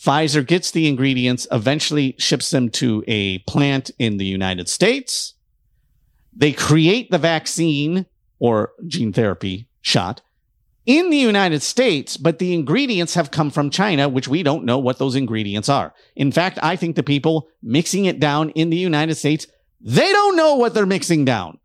Pfizer 0.00 0.46
gets 0.46 0.70
the 0.70 0.86
ingredients, 0.86 1.46
eventually 1.50 2.14
ships 2.18 2.50
them 2.50 2.68
to 2.70 3.02
a 3.08 3.38
plant 3.40 3.90
in 3.98 4.16
the 4.16 4.24
United 4.24 4.68
States. 4.68 5.34
They 6.34 6.52
create 6.52 7.10
the 7.10 7.18
vaccine 7.18 8.06
or 8.38 8.72
gene 8.86 9.12
therapy 9.12 9.68
shot 9.80 10.22
in 10.86 11.10
the 11.10 11.18
United 11.18 11.62
States, 11.62 12.16
but 12.16 12.38
the 12.38 12.54
ingredients 12.54 13.14
have 13.14 13.30
come 13.30 13.50
from 13.50 13.68
China, 13.68 14.08
which 14.08 14.28
we 14.28 14.42
don't 14.42 14.64
know 14.64 14.78
what 14.78 14.98
those 14.98 15.16
ingredients 15.16 15.68
are. 15.68 15.92
In 16.16 16.32
fact, 16.32 16.58
I 16.62 16.76
think 16.76 16.96
the 16.96 17.02
people 17.02 17.48
mixing 17.62 18.06
it 18.06 18.20
down 18.20 18.50
in 18.50 18.70
the 18.70 18.76
United 18.78 19.16
States, 19.16 19.46
they 19.80 20.10
don't 20.10 20.36
know 20.36 20.54
what 20.54 20.72
they're 20.72 20.86
mixing 20.86 21.24
down. 21.24 21.58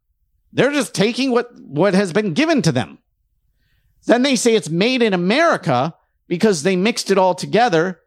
They're 0.52 0.74
just 0.74 0.94
taking 0.94 1.32
what, 1.32 1.50
what 1.58 1.94
has 1.94 2.12
been 2.12 2.34
given 2.34 2.62
to 2.64 2.72
them. 2.72 2.98
Then 4.06 4.24
they 4.24 4.36
say 4.36 4.56
it's 4.56 4.70
made 4.70 5.02
in 5.02 5.14
America 5.14 5.94
because 6.28 6.64
they 6.64 6.76
mixed 6.76 7.10
it 7.10 7.18
all 7.18 7.34
together, 7.34 8.02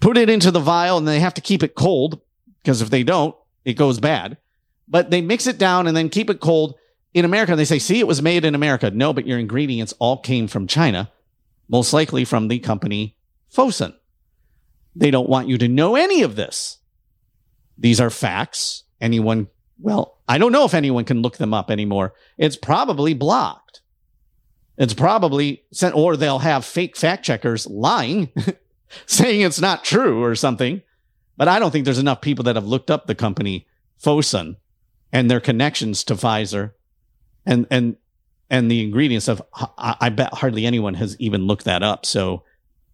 put 0.00 0.16
it 0.16 0.30
into 0.30 0.50
the 0.50 0.60
vial, 0.60 0.98
and 0.98 1.06
they 1.06 1.20
have 1.20 1.34
to 1.34 1.40
keep 1.40 1.62
it 1.62 1.74
cold 1.74 2.20
because 2.62 2.82
if 2.82 2.90
they 2.90 3.02
don't, 3.02 3.34
it 3.64 3.74
goes 3.74 4.00
bad. 4.00 4.36
But 4.88 5.10
they 5.10 5.20
mix 5.20 5.46
it 5.46 5.58
down 5.58 5.86
and 5.86 5.96
then 5.96 6.08
keep 6.08 6.30
it 6.30 6.40
cold 6.40 6.74
in 7.12 7.24
America, 7.24 7.56
they 7.56 7.64
say, 7.64 7.78
see, 7.78 7.98
it 7.98 8.06
was 8.06 8.22
made 8.22 8.44
in 8.44 8.54
America. 8.54 8.90
No, 8.90 9.12
but 9.12 9.26
your 9.26 9.38
ingredients 9.38 9.94
all 9.98 10.18
came 10.18 10.46
from 10.46 10.66
China, 10.66 11.10
most 11.68 11.92
likely 11.92 12.24
from 12.24 12.48
the 12.48 12.58
company 12.58 13.16
Fosun. 13.52 13.94
They 14.94 15.10
don't 15.10 15.28
want 15.28 15.48
you 15.48 15.58
to 15.58 15.68
know 15.68 15.96
any 15.96 16.22
of 16.22 16.36
this. 16.36 16.78
These 17.76 18.00
are 18.00 18.10
facts. 18.10 18.84
Anyone, 19.00 19.48
well, 19.80 20.18
I 20.28 20.38
don't 20.38 20.52
know 20.52 20.64
if 20.64 20.74
anyone 20.74 21.04
can 21.04 21.22
look 21.22 21.38
them 21.38 21.54
up 21.54 21.70
anymore. 21.70 22.14
It's 22.38 22.56
probably 22.56 23.14
blocked. 23.14 23.80
It's 24.76 24.94
probably 24.94 25.64
sent, 25.72 25.96
or 25.96 26.16
they'll 26.16 26.38
have 26.38 26.64
fake 26.64 26.96
fact 26.96 27.24
checkers 27.24 27.66
lying, 27.66 28.30
saying 29.06 29.40
it's 29.40 29.60
not 29.60 29.84
true 29.84 30.22
or 30.22 30.34
something. 30.34 30.82
But 31.36 31.48
I 31.48 31.58
don't 31.58 31.70
think 31.70 31.84
there's 31.84 31.98
enough 31.98 32.20
people 32.20 32.44
that 32.44 32.56
have 32.56 32.66
looked 32.66 32.90
up 32.90 33.06
the 33.06 33.14
company 33.14 33.66
Fosun 34.02 34.56
and 35.12 35.30
their 35.30 35.40
connections 35.40 36.04
to 36.04 36.14
Pfizer 36.14 36.72
and 37.46 37.66
and 37.70 37.96
and 38.50 38.70
the 38.70 38.82
ingredients 38.82 39.28
of 39.28 39.40
I 39.78 40.08
bet 40.10 40.34
hardly 40.34 40.66
anyone 40.66 40.94
has 40.94 41.16
even 41.18 41.46
looked 41.46 41.64
that 41.64 41.82
up. 41.82 42.04
So 42.04 42.44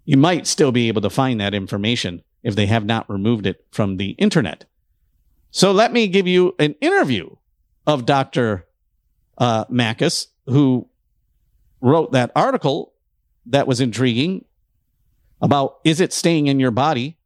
you 0.04 0.16
might 0.16 0.46
still 0.46 0.70
be 0.70 0.88
able 0.88 1.02
to 1.02 1.10
find 1.10 1.40
that 1.40 1.54
information 1.54 2.22
if 2.42 2.54
they 2.54 2.66
have 2.66 2.84
not 2.84 3.10
removed 3.10 3.46
it 3.46 3.64
from 3.72 3.96
the 3.96 4.10
internet. 4.10 4.64
So 5.50 5.72
let 5.72 5.92
me 5.92 6.06
give 6.06 6.28
you 6.28 6.54
an 6.58 6.74
interview 6.80 7.30
of 7.86 8.06
Dr. 8.06 8.66
Uh, 9.38 9.64
Makis, 9.66 10.26
who 10.46 10.88
wrote 11.80 12.12
that 12.12 12.30
article 12.36 12.92
that 13.46 13.66
was 13.66 13.80
intriguing 13.80 14.44
about 15.40 15.78
is 15.84 16.00
it 16.00 16.12
staying 16.12 16.46
in 16.46 16.60
your 16.60 16.70
body 16.70 17.18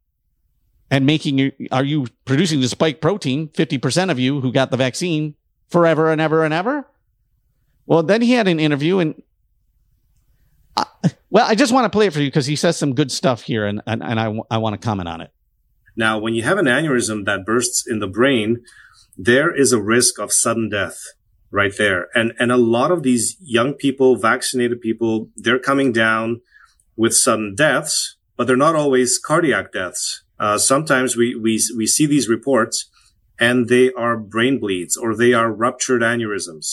and 0.89 1.05
making 1.05 1.37
you, 1.37 1.51
are 1.71 1.83
you 1.83 2.07
producing 2.25 2.59
the 2.59 2.67
spike 2.67 2.99
protein, 2.99 3.47
50% 3.49 4.11
of 4.11 4.19
you 4.19 4.41
who 4.41 4.51
got 4.51 4.71
the 4.71 4.77
vaccine 4.77 5.35
forever 5.69 6.11
and 6.11 6.19
ever 6.19 6.43
and 6.43 6.53
ever? 6.53 6.85
Well, 7.85 8.03
then 8.03 8.21
he 8.21 8.33
had 8.33 8.47
an 8.47 8.59
interview, 8.59 8.99
and 8.99 9.21
I, 10.77 10.85
well, 11.29 11.45
I 11.45 11.55
just 11.55 11.73
want 11.73 11.85
to 11.85 11.89
play 11.89 12.07
it 12.07 12.13
for 12.13 12.19
you 12.19 12.27
because 12.27 12.45
he 12.45 12.55
says 12.55 12.77
some 12.77 12.93
good 12.93 13.11
stuff 13.11 13.41
here, 13.41 13.65
and 13.65 13.81
and, 13.87 14.03
and 14.03 14.19
I 14.19 14.33
I 14.49 14.59
want 14.59 14.79
to 14.79 14.85
comment 14.85 15.09
on 15.09 15.21
it. 15.21 15.31
Now, 15.95 16.19
when 16.19 16.33
you 16.33 16.43
have 16.43 16.57
an 16.57 16.67
aneurysm 16.67 17.25
that 17.25 17.45
bursts 17.45 17.85
in 17.85 17.99
the 17.99 18.07
brain, 18.07 18.63
there 19.17 19.53
is 19.53 19.73
a 19.73 19.81
risk 19.81 20.19
of 20.19 20.31
sudden 20.31 20.69
death 20.69 20.99
right 21.49 21.73
there, 21.77 22.07
and 22.13 22.33
and 22.39 22.51
a 22.51 22.57
lot 22.57 22.91
of 22.91 23.03
these 23.03 23.35
young 23.41 23.73
people, 23.73 24.15
vaccinated 24.15 24.79
people, 24.79 25.29
they're 25.35 25.59
coming 25.59 25.91
down 25.91 26.41
with 27.01 27.15
sudden 27.15 27.55
deaths, 27.55 28.17
but 28.37 28.45
they're 28.45 28.65
not 28.67 28.75
always 28.75 29.17
cardiac 29.17 29.73
deaths. 29.73 30.23
Uh, 30.39 30.57
sometimes 30.59 31.17
we 31.17 31.33
we 31.33 31.53
we 31.75 31.87
see 31.87 32.05
these 32.05 32.29
reports, 32.29 32.75
and 33.39 33.67
they 33.69 33.91
are 33.93 34.15
brain 34.35 34.59
bleeds 34.59 34.95
or 34.95 35.09
they 35.15 35.33
are 35.33 35.51
ruptured 35.51 36.03
aneurysms. 36.03 36.67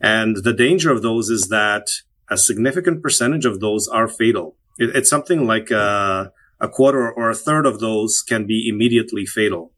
And 0.00 0.38
the 0.48 0.52
danger 0.52 0.90
of 0.90 1.02
those 1.02 1.30
is 1.30 1.48
that 1.48 1.86
a 2.28 2.36
significant 2.36 3.00
percentage 3.00 3.46
of 3.46 3.60
those 3.60 3.86
are 3.86 4.08
fatal. 4.08 4.56
It, 4.76 4.88
it's 4.96 5.10
something 5.10 5.46
like 5.46 5.70
a, 5.70 6.32
a, 6.60 6.68
quarter 6.68 7.10
or 7.10 7.30
a 7.30 7.34
third 7.46 7.64
of 7.64 7.78
those 7.78 8.22
can 8.22 8.46
be 8.46 8.68
immediately 8.68 9.24
fatal. 9.24 9.72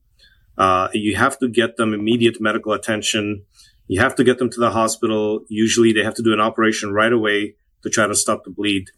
Uh, 0.58 0.88
you 0.92 1.16
have 1.16 1.38
to 1.38 1.48
get 1.48 1.76
them 1.76 1.94
immediate 1.94 2.38
medical 2.40 2.72
attention. 2.72 3.44
You 3.88 4.00
have 4.00 4.14
to 4.16 4.24
get 4.24 4.38
them 4.38 4.50
to 4.50 4.60
the 4.60 4.70
hospital. 4.70 5.40
Usually 5.48 5.92
they 5.92 6.04
have 6.04 6.18
to 6.20 6.22
do 6.22 6.32
an 6.32 6.40
operation 6.40 6.92
right 6.92 7.12
away 7.12 7.54
to 7.82 7.90
try 7.90 8.06
to 8.06 8.14
stop 8.14 8.44
the 8.44 8.50
bleed. 8.50 8.90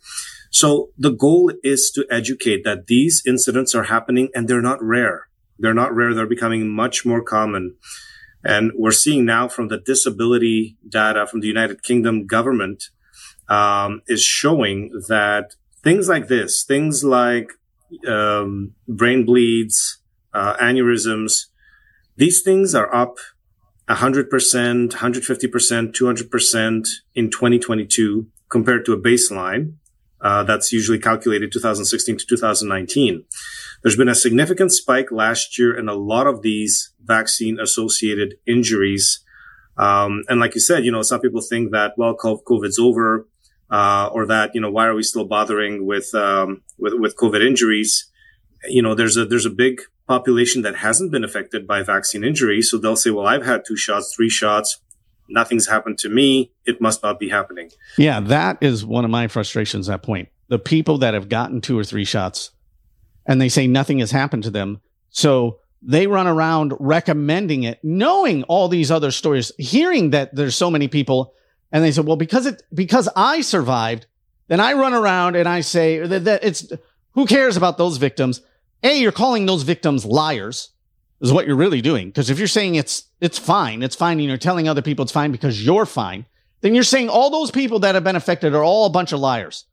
So 0.52 0.90
the 0.98 1.10
goal 1.10 1.50
is 1.64 1.90
to 1.92 2.06
educate 2.10 2.62
that 2.64 2.86
these 2.86 3.22
incidents 3.26 3.74
are 3.74 3.84
happening 3.84 4.28
and 4.34 4.46
they're 4.46 4.60
not 4.60 4.82
rare. 4.82 5.28
They're 5.58 5.72
not 5.72 5.94
rare. 5.94 6.12
They're 6.12 6.26
becoming 6.26 6.68
much 6.68 7.06
more 7.06 7.22
common. 7.22 7.76
And 8.44 8.70
we're 8.76 8.92
seeing 8.92 9.24
now 9.24 9.48
from 9.48 9.68
the 9.68 9.78
disability 9.78 10.76
data 10.86 11.26
from 11.26 11.40
the 11.40 11.46
United 11.46 11.82
Kingdom 11.82 12.26
government 12.26 12.90
um, 13.48 14.02
is 14.06 14.22
showing 14.22 14.90
that 15.08 15.54
things 15.82 16.06
like 16.08 16.28
this, 16.28 16.64
things 16.64 17.02
like 17.02 17.52
um, 18.06 18.74
brain 18.86 19.24
bleeds, 19.24 20.02
uh, 20.34 20.56
aneurysms, 20.58 21.46
these 22.16 22.42
things 22.42 22.74
are 22.74 22.94
up 22.94 23.16
100%, 23.88 24.28
150%, 24.28 24.90
200% 24.92 26.88
in 27.14 27.30
2022 27.30 28.26
compared 28.50 28.84
to 28.84 28.92
a 28.92 29.00
baseline 29.00 29.76
uh, 30.22 30.44
that's 30.44 30.72
usually 30.72 30.98
calculated 30.98 31.50
2016 31.52 32.18
to 32.18 32.26
2019. 32.26 33.24
There's 33.82 33.96
been 33.96 34.08
a 34.08 34.14
significant 34.14 34.72
spike 34.72 35.10
last 35.10 35.58
year 35.58 35.76
in 35.76 35.88
a 35.88 35.94
lot 35.94 36.28
of 36.28 36.42
these 36.42 36.92
vaccine 37.02 37.58
associated 37.58 38.36
injuries. 38.46 39.24
Um, 39.76 40.22
and 40.28 40.38
like 40.38 40.54
you 40.54 40.60
said, 40.60 40.84
you 40.84 40.92
know, 40.92 41.02
some 41.02 41.20
people 41.20 41.40
think 41.40 41.72
that, 41.72 41.94
well, 41.96 42.16
COVID's 42.16 42.78
over, 42.78 43.26
uh, 43.68 44.10
or 44.12 44.26
that, 44.26 44.54
you 44.54 44.60
know, 44.60 44.70
why 44.70 44.86
are 44.86 44.94
we 44.94 45.02
still 45.02 45.24
bothering 45.24 45.86
with, 45.86 46.14
um, 46.14 46.62
with, 46.78 46.94
with 46.94 47.16
COVID 47.16 47.44
injuries? 47.44 48.08
You 48.68 48.82
know, 48.82 48.94
there's 48.94 49.16
a, 49.16 49.24
there's 49.24 49.46
a 49.46 49.50
big 49.50 49.80
population 50.06 50.62
that 50.62 50.76
hasn't 50.76 51.10
been 51.10 51.24
affected 51.24 51.66
by 51.66 51.82
vaccine 51.82 52.22
injuries. 52.22 52.70
So 52.70 52.78
they'll 52.78 52.94
say, 52.94 53.10
well, 53.10 53.26
I've 53.26 53.44
had 53.44 53.64
two 53.66 53.76
shots, 53.76 54.14
three 54.14 54.30
shots. 54.30 54.78
Nothing's 55.32 55.66
happened 55.66 55.98
to 55.98 56.08
me. 56.08 56.52
It 56.64 56.80
must 56.80 57.02
not 57.02 57.18
be 57.18 57.28
happening. 57.28 57.70
Yeah. 57.96 58.20
That 58.20 58.58
is 58.60 58.84
one 58.84 59.04
of 59.04 59.10
my 59.10 59.28
frustrations 59.28 59.88
at 59.88 60.02
point. 60.02 60.28
The 60.48 60.58
people 60.58 60.98
that 60.98 61.14
have 61.14 61.28
gotten 61.28 61.60
two 61.60 61.78
or 61.78 61.84
three 61.84 62.04
shots 62.04 62.50
and 63.26 63.40
they 63.40 63.48
say 63.48 63.66
nothing 63.66 64.00
has 64.00 64.10
happened 64.10 64.42
to 64.44 64.50
them. 64.50 64.80
So 65.10 65.60
they 65.80 66.06
run 66.06 66.26
around 66.26 66.74
recommending 66.78 67.64
it, 67.64 67.78
knowing 67.82 68.44
all 68.44 68.68
these 68.68 68.90
other 68.90 69.10
stories, 69.10 69.52
hearing 69.58 70.10
that 70.10 70.34
there's 70.34 70.56
so 70.56 70.70
many 70.70 70.88
people. 70.88 71.34
And 71.70 71.82
they 71.82 71.92
say, 71.92 72.02
well, 72.02 72.16
because 72.16 72.46
it, 72.46 72.62
because 72.74 73.08
I 73.16 73.40
survived, 73.40 74.06
then 74.48 74.60
I 74.60 74.74
run 74.74 74.94
around 74.94 75.36
and 75.36 75.48
I 75.48 75.60
say 75.60 75.98
that, 75.98 76.24
that 76.24 76.44
it's, 76.44 76.70
who 77.12 77.26
cares 77.26 77.56
about 77.56 77.78
those 77.78 77.96
victims? 77.96 78.42
A, 78.82 78.98
you're 78.98 79.12
calling 79.12 79.46
those 79.46 79.62
victims 79.62 80.04
liars 80.04 80.70
is 81.22 81.32
what 81.32 81.46
you're 81.46 81.56
really 81.56 81.80
doing. 81.80 82.08
Because 82.08 82.28
if 82.28 82.38
you're 82.38 82.48
saying 82.48 82.74
it's, 82.74 83.04
it's 83.20 83.38
fine, 83.38 83.82
it's 83.82 83.96
fine, 83.96 84.18
and 84.18 84.28
you're 84.28 84.36
telling 84.36 84.68
other 84.68 84.82
people 84.82 85.04
it's 85.04 85.12
fine 85.12 85.32
because 85.32 85.64
you're 85.64 85.86
fine, 85.86 86.26
then 86.60 86.74
you're 86.74 86.84
saying 86.84 87.08
all 87.08 87.30
those 87.30 87.50
people 87.50 87.78
that 87.80 87.94
have 87.94 88.04
been 88.04 88.16
affected 88.16 88.54
are 88.54 88.64
all 88.64 88.86
a 88.86 88.90
bunch 88.90 89.12
of 89.12 89.20
liars. 89.20 89.64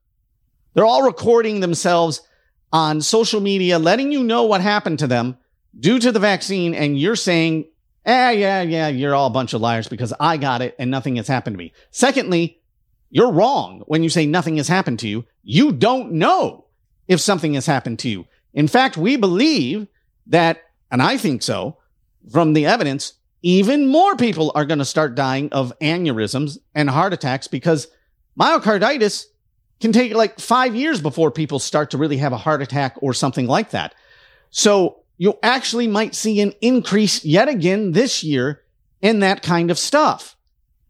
They're 0.74 0.86
all 0.86 1.03
recording 1.03 1.60
themselves 1.60 2.22
on 2.72 3.01
social 3.01 3.41
media, 3.41 3.79
letting 3.79 4.12
you 4.12 4.24
know 4.24 4.44
what 4.44 4.62
happened 4.62 5.00
to 5.00 5.08
them 5.08 5.38
due 5.77 6.00
to 6.00 6.12
the 6.12 6.20
vaccine. 6.20 6.75
And 6.75 7.00
you're 7.00 7.15
saying, 7.15 7.65
eh, 8.06 8.32
yeah, 8.32 8.62
yeah, 8.62 8.88
you're 8.88 9.15
all 9.15 9.27
a 9.27 9.32
bunch 9.32 9.53
of 9.53 9.62
liars 9.62 9.88
because 9.88 10.13
I 10.20 10.38
got 10.38 10.62
it 10.62 10.75
and 10.77 10.91
nothing 10.91 11.15
has 11.15 11.27
happened 11.27 11.56
to 11.56 11.58
me. 11.58 11.74
Secondly, 11.91 12.62
you're 13.10 13.32
wrong 13.32 13.84
when 13.88 14.03
you 14.03 14.10
say 14.10 14.25
nothing 14.25 14.58
has 14.58 14.68
happened 14.68 15.00
to 15.00 15.08
you. 15.08 15.25
You 15.44 15.72
don't 15.72 16.13
know 16.13 16.65
if 17.08 17.20
something 17.20 17.56
has 17.56 17.65
happened 17.65 17.98
to 18.00 18.10
you. 18.10 18.27
In 18.53 18.68
fact, 18.68 18.98
we 18.98 19.15
believe 19.15 19.88
that, 20.27 20.62
and 20.91 21.01
I 21.01 21.17
think 21.17 21.41
so, 21.41 21.77
from 22.31 22.53
the 22.53 22.65
evidence, 22.65 23.13
even 23.41 23.88
more 23.88 24.15
people 24.15 24.51
are 24.55 24.65
going 24.65 24.79
to 24.79 24.86
start 24.86 25.15
dying 25.15 25.50
of 25.51 25.74
aneurysms 25.79 26.58
and 26.75 26.89
heart 26.89 27.13
attacks 27.13 27.48
because 27.48 27.88
myocarditis 28.39 29.25
can 29.79 29.91
take 29.91 30.14
like 30.14 30.40
five 30.40 30.75
years 30.75 31.01
before 31.01 31.31
people 31.31 31.59
start 31.59 31.92
to 31.92 31.98
really 31.98 32.18
have 32.18 32.33
a 32.33 32.37
heart 32.37 32.61
attack 32.61 32.96
or 33.01 33.14
something 33.14 33.48
like 33.48 33.70
that. 33.72 33.96
So 34.50 35.03
you 35.18 35.37
actually 35.44 35.87
might 35.87 36.16
see 36.16 36.42
an 36.42 36.53
increase 36.61 37.24
yet 37.24 37.48
again 37.48 37.94
this 37.94 38.24
year 38.24 38.61
in 39.01 39.20
that 39.20 39.42
kind 39.42 39.72
of 39.72 39.79
stuff. 39.79 40.35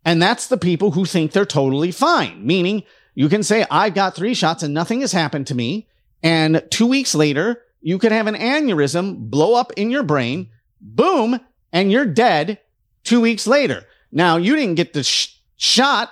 And 0.05 0.21
that's 0.21 0.47
the 0.47 0.57
people 0.57 0.91
who 0.91 1.05
think 1.05 1.31
they're 1.31 1.45
totally 1.45 1.91
fine, 1.91 2.45
meaning 2.45 2.83
you 3.13 3.29
can 3.29 3.43
say, 3.43 3.65
I've 3.69 3.93
got 3.93 4.15
three 4.15 4.33
shots 4.33 4.63
and 4.63 4.73
nothing 4.73 5.01
has 5.01 5.11
happened 5.11 5.47
to 5.47 5.55
me. 5.55 5.87
And 6.23 6.63
two 6.71 6.87
weeks 6.87 7.13
later, 7.13 7.61
you 7.81 7.97
could 7.97 8.11
have 8.11 8.27
an 8.27 8.35
aneurysm 8.35 9.29
blow 9.29 9.55
up 9.55 9.71
in 9.73 9.89
your 9.89 10.03
brain, 10.03 10.49
boom, 10.81 11.39
and 11.71 11.91
you're 11.91 12.05
dead 12.05 12.59
two 13.03 13.21
weeks 13.21 13.47
later. 13.47 13.85
Now, 14.11 14.37
you 14.37 14.55
didn't 14.55 14.75
get 14.75 14.93
the 14.93 15.03
sh- 15.03 15.37
shot. 15.57 16.11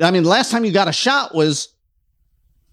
I 0.00 0.10
mean, 0.10 0.24
last 0.24 0.50
time 0.50 0.64
you 0.64 0.72
got 0.72 0.88
a 0.88 0.92
shot 0.92 1.34
was 1.34 1.68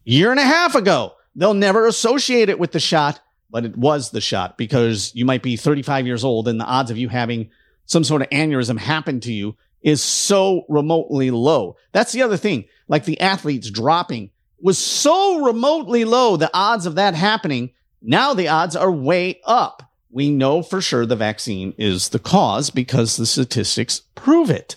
year 0.03 0.31
and 0.31 0.39
a 0.39 0.43
half 0.43 0.75
ago. 0.75 1.13
They'll 1.35 1.53
never 1.53 1.87
associate 1.87 2.49
it 2.49 2.59
with 2.59 2.71
the 2.71 2.79
shot, 2.79 3.21
but 3.49 3.65
it 3.65 3.77
was 3.77 4.11
the 4.11 4.21
shot 4.21 4.57
because 4.57 5.11
you 5.15 5.25
might 5.25 5.43
be 5.43 5.55
35 5.55 6.05
years 6.05 6.23
old 6.23 6.47
and 6.47 6.59
the 6.59 6.65
odds 6.65 6.91
of 6.91 6.97
you 6.97 7.09
having 7.09 7.49
some 7.85 8.03
sort 8.03 8.21
of 8.21 8.29
aneurysm 8.29 8.77
happen 8.77 9.19
to 9.21 9.33
you 9.33 9.55
is 9.81 10.01
so 10.01 10.65
remotely 10.69 11.31
low. 11.31 11.75
That's 11.91 12.11
the 12.11 12.21
other 12.21 12.37
thing. 12.37 12.65
Like 12.87 13.05
the 13.05 13.19
athletes 13.19 13.69
dropping 13.69 14.31
was 14.61 14.77
so 14.77 15.43
remotely 15.43 16.05
low, 16.05 16.37
the 16.37 16.49
odds 16.53 16.85
of 16.85 16.95
that 16.95 17.15
happening. 17.15 17.71
Now 18.05 18.33
the 18.33 18.49
odds 18.49 18.75
are 18.75 18.91
way 18.91 19.39
up. 19.45 19.89
We 20.11 20.29
know 20.29 20.61
for 20.61 20.81
sure 20.81 21.05
the 21.05 21.15
vaccine 21.15 21.73
is 21.77 22.09
the 22.09 22.19
cause 22.19 22.69
because 22.69 23.15
the 23.15 23.25
statistics 23.25 24.01
prove 24.13 24.49
it. 24.49 24.75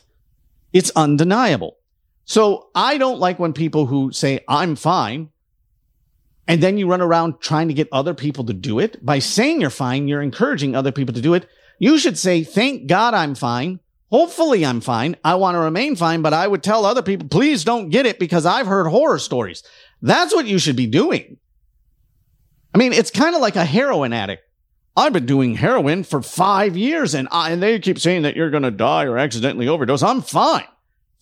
It's 0.73 0.93
undeniable. 0.95 1.77
So 2.25 2.69
I 2.75 2.99
don't 2.99 3.19
like 3.19 3.39
when 3.39 3.53
people 3.53 3.87
who 3.87 4.13
say, 4.13 4.45
I'm 4.49 4.77
fine, 4.77 5.31
and 6.49 6.63
then 6.63 6.79
you 6.79 6.89
run 6.89 7.01
around 7.01 7.41
trying 7.41 7.69
to 7.69 7.75
get 7.75 7.89
other 7.91 8.15
people 8.15 8.45
to 8.45 8.53
do 8.53 8.79
it. 8.79 9.05
By 9.05 9.19
saying 9.19 9.61
you're 9.61 9.71
fine, 9.71 10.07
you're 10.07 10.23
encouraging 10.23 10.77
other 10.77 10.93
people 10.93 11.15
to 11.15 11.21
do 11.21 11.35
it. 11.35 11.49
You 11.79 11.99
should 11.99 12.17
say, 12.17 12.45
Thank 12.45 12.87
God 12.87 13.13
I'm 13.15 13.35
fine. 13.35 13.81
Hopefully 14.11 14.65
I'm 14.65 14.81
fine. 14.81 15.17
I 15.25 15.35
want 15.35 15.57
to 15.57 15.61
remain 15.61 15.97
fine, 15.97 16.23
but 16.23 16.33
I 16.33 16.47
would 16.47 16.63
tell 16.63 16.87
other 16.87 17.03
people, 17.03 17.27
please 17.29 17.65
don't 17.65 17.91
get 17.91 18.07
it 18.07 18.21
because 18.21 18.47
I've 18.47 18.69
heard 18.69 18.87
horror 18.87 19.19
stories. 19.19 19.65
That's 20.01 20.33
what 20.33 20.47
you 20.47 20.59
should 20.59 20.77
be 20.77 20.87
doing. 20.87 21.39
I 22.77 22.79
mean, 22.79 22.93
it's 22.93 23.11
kind 23.11 23.35
of 23.35 23.41
like 23.41 23.57
a 23.57 23.65
heroin 23.65 24.13
addict. 24.13 24.43
I've 24.95 25.15
been 25.15 25.25
doing 25.25 25.55
heroin 25.55 26.05
for 26.05 26.21
five 26.21 26.77
years 26.77 27.15
and, 27.15 27.27
I, 27.31 27.51
and 27.51 27.63
they 27.63 27.79
keep 27.79 27.99
saying 27.99 28.21
that 28.25 28.37
you're 28.37 28.51
going 28.51 28.65
to 28.65 28.71
die 28.71 29.05
or 29.05 29.17
accidentally 29.17 29.67
overdose. 29.67 30.03
I'm 30.03 30.21
fine. 30.21 30.67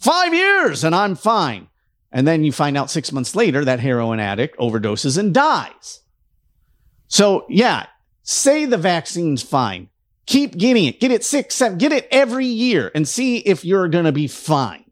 Five 0.00 0.34
years 0.34 0.82
and 0.82 0.96
I'm 0.96 1.14
fine. 1.14 1.68
And 2.10 2.26
then 2.26 2.42
you 2.42 2.50
find 2.50 2.76
out 2.76 2.90
six 2.90 3.12
months 3.12 3.36
later 3.36 3.64
that 3.64 3.78
heroin 3.78 4.18
addict 4.18 4.58
overdoses 4.58 5.16
and 5.16 5.32
dies. 5.32 6.00
So 7.06 7.46
yeah, 7.48 7.86
say 8.24 8.64
the 8.64 8.76
vaccine's 8.76 9.44
fine. 9.44 9.90
Keep 10.26 10.58
getting 10.58 10.86
it. 10.86 10.98
Get 10.98 11.12
it 11.12 11.22
six, 11.22 11.54
seven, 11.54 11.78
get 11.78 11.92
it 11.92 12.08
every 12.10 12.46
year 12.46 12.90
and 12.96 13.06
see 13.06 13.36
if 13.36 13.64
you're 13.64 13.86
going 13.86 14.06
to 14.06 14.12
be 14.12 14.26
fine. 14.26 14.86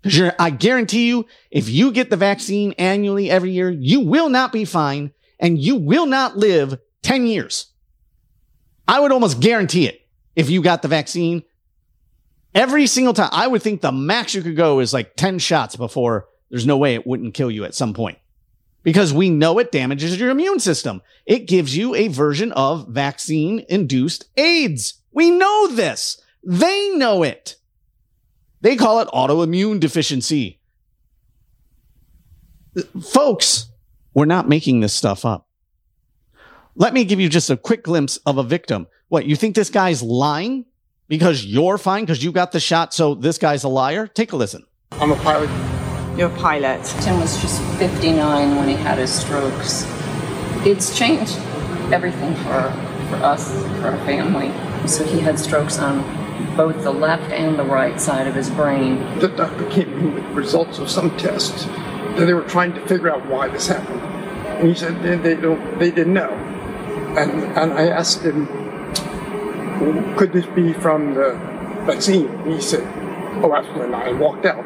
Because 0.00 0.32
I 0.38 0.48
guarantee 0.48 1.08
you, 1.08 1.26
if 1.50 1.68
you 1.68 1.92
get 1.92 2.08
the 2.08 2.16
vaccine 2.16 2.72
annually 2.78 3.30
every 3.30 3.50
year, 3.50 3.68
you 3.68 4.00
will 4.00 4.30
not 4.30 4.50
be 4.50 4.64
fine 4.64 5.12
and 5.38 5.58
you 5.58 5.76
will 5.76 6.06
not 6.06 6.36
live 6.36 6.78
10 7.02 7.26
years. 7.26 7.66
I 8.86 9.00
would 9.00 9.12
almost 9.12 9.40
guarantee 9.40 9.86
it 9.86 10.06
if 10.34 10.50
you 10.50 10.62
got 10.62 10.82
the 10.82 10.88
vaccine 10.88 11.42
Every 12.54 12.86
single 12.86 13.14
time, 13.14 13.28
I 13.32 13.46
would 13.46 13.62
think 13.62 13.80
the 13.80 13.92
max 13.92 14.34
you 14.34 14.42
could 14.42 14.56
go 14.56 14.80
is 14.80 14.94
like 14.94 15.16
10 15.16 15.38
shots 15.38 15.76
before 15.76 16.28
there's 16.50 16.66
no 16.66 16.76
way 16.76 16.94
it 16.94 17.06
wouldn't 17.06 17.34
kill 17.34 17.50
you 17.50 17.64
at 17.64 17.74
some 17.74 17.94
point. 17.94 18.18
Because 18.82 19.12
we 19.12 19.28
know 19.28 19.58
it 19.58 19.70
damages 19.70 20.18
your 20.18 20.30
immune 20.30 20.60
system. 20.60 21.02
It 21.26 21.46
gives 21.46 21.76
you 21.76 21.94
a 21.94 22.08
version 22.08 22.52
of 22.52 22.88
vaccine 22.88 23.64
induced 23.68 24.24
AIDS. 24.36 24.94
We 25.12 25.30
know 25.30 25.68
this. 25.68 26.20
They 26.42 26.90
know 26.94 27.22
it. 27.22 27.56
They 28.60 28.76
call 28.76 29.00
it 29.00 29.08
autoimmune 29.08 29.78
deficiency. 29.78 30.58
Folks, 33.02 33.66
we're 34.14 34.24
not 34.24 34.48
making 34.48 34.80
this 34.80 34.94
stuff 34.94 35.24
up. 35.24 35.48
Let 36.74 36.94
me 36.94 37.04
give 37.04 37.20
you 37.20 37.28
just 37.28 37.50
a 37.50 37.56
quick 37.56 37.84
glimpse 37.84 38.18
of 38.18 38.38
a 38.38 38.42
victim. 38.42 38.86
What, 39.08 39.26
you 39.26 39.36
think 39.36 39.54
this 39.54 39.70
guy's 39.70 40.02
lying? 40.02 40.66
because 41.08 41.44
you're 41.44 41.78
fine 41.78 42.04
because 42.04 42.22
you 42.22 42.30
got 42.30 42.52
the 42.52 42.60
shot. 42.60 42.94
So 42.94 43.14
this 43.14 43.38
guy's 43.38 43.64
a 43.64 43.68
liar. 43.68 44.06
Take 44.06 44.32
a 44.32 44.36
listen. 44.36 44.64
I'm 44.92 45.10
a 45.10 45.16
pilot. 45.16 45.50
You're 46.16 46.30
a 46.30 46.38
pilot. 46.38 46.84
Tim 47.00 47.18
was 47.20 47.40
just 47.40 47.62
59 47.78 48.56
when 48.56 48.68
he 48.68 48.74
had 48.74 48.98
his 48.98 49.12
strokes. 49.12 49.84
It's 50.66 50.96
changed 50.96 51.36
everything 51.92 52.34
for 52.36 52.72
for 53.08 53.16
us, 53.16 53.50
for 53.80 53.88
our 53.88 53.96
family. 54.04 54.52
So 54.86 55.02
he 55.04 55.18
had 55.20 55.38
strokes 55.38 55.78
on 55.78 56.02
both 56.56 56.82
the 56.82 56.92
left 56.92 57.32
and 57.32 57.58
the 57.58 57.64
right 57.64 57.98
side 57.98 58.26
of 58.26 58.34
his 58.34 58.50
brain. 58.50 59.18
The 59.18 59.28
doctor 59.28 59.64
came 59.70 59.92
in 59.94 60.14
with 60.14 60.24
results 60.26 60.78
of 60.78 60.90
some 60.90 61.16
tests 61.16 61.66
that 62.18 62.26
they 62.26 62.34
were 62.34 62.42
trying 62.42 62.74
to 62.74 62.86
figure 62.86 63.10
out 63.10 63.26
why 63.26 63.48
this 63.48 63.68
happened. 63.68 64.00
And 64.00 64.68
he 64.68 64.74
said 64.74 65.02
they, 65.02 65.16
they 65.16 65.40
don't 65.40 65.78
they 65.78 65.90
didn't 65.90 66.14
know. 66.14 66.30
And 67.16 67.44
and 67.56 67.72
I 67.72 67.88
asked 67.88 68.22
him 68.22 68.46
could 70.16 70.32
this 70.32 70.46
be 70.46 70.72
from 70.72 71.14
the 71.14 71.32
vaccine? 71.86 72.26
And 72.26 72.52
he 72.52 72.60
said, 72.60 72.82
oh, 73.44 73.54
absolutely 73.54 73.90
not. 73.90 74.08
I 74.08 74.12
walked 74.12 74.44
out. 74.44 74.64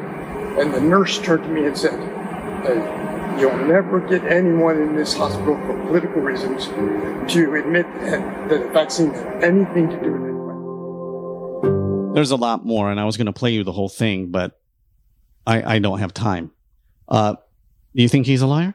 And 0.58 0.72
the 0.72 0.80
nurse 0.80 1.18
turned 1.18 1.42
to 1.44 1.48
me 1.50 1.66
and 1.66 1.76
said, 1.76 1.92
hey, 2.64 3.02
You'll 3.38 3.56
never 3.56 3.98
get 4.00 4.24
anyone 4.24 4.80
in 4.80 4.94
this 4.94 5.14
hospital 5.14 5.56
for 5.66 5.74
political 5.86 6.20
reasons 6.20 6.66
to 7.32 7.54
admit 7.54 7.86
that, 8.00 8.48
that 8.50 8.62
the 8.62 8.68
vaccine 8.68 9.10
had 9.14 9.42
anything 9.42 9.88
to 9.88 10.00
do 10.02 10.12
with 10.12 10.22
it. 10.28 12.14
There's 12.14 12.30
a 12.30 12.36
lot 12.36 12.66
more, 12.66 12.90
and 12.90 13.00
I 13.00 13.04
was 13.04 13.16
going 13.16 13.26
to 13.26 13.32
play 13.32 13.52
you 13.52 13.64
the 13.64 13.72
whole 13.72 13.88
thing, 13.88 14.30
but 14.30 14.60
I, 15.46 15.76
I 15.76 15.78
don't 15.78 15.98
have 15.98 16.12
time. 16.12 16.50
Uh, 17.08 17.34
do 17.94 18.02
you 18.02 18.08
think 18.08 18.26
he's 18.26 18.42
a 18.42 18.46
liar? 18.46 18.74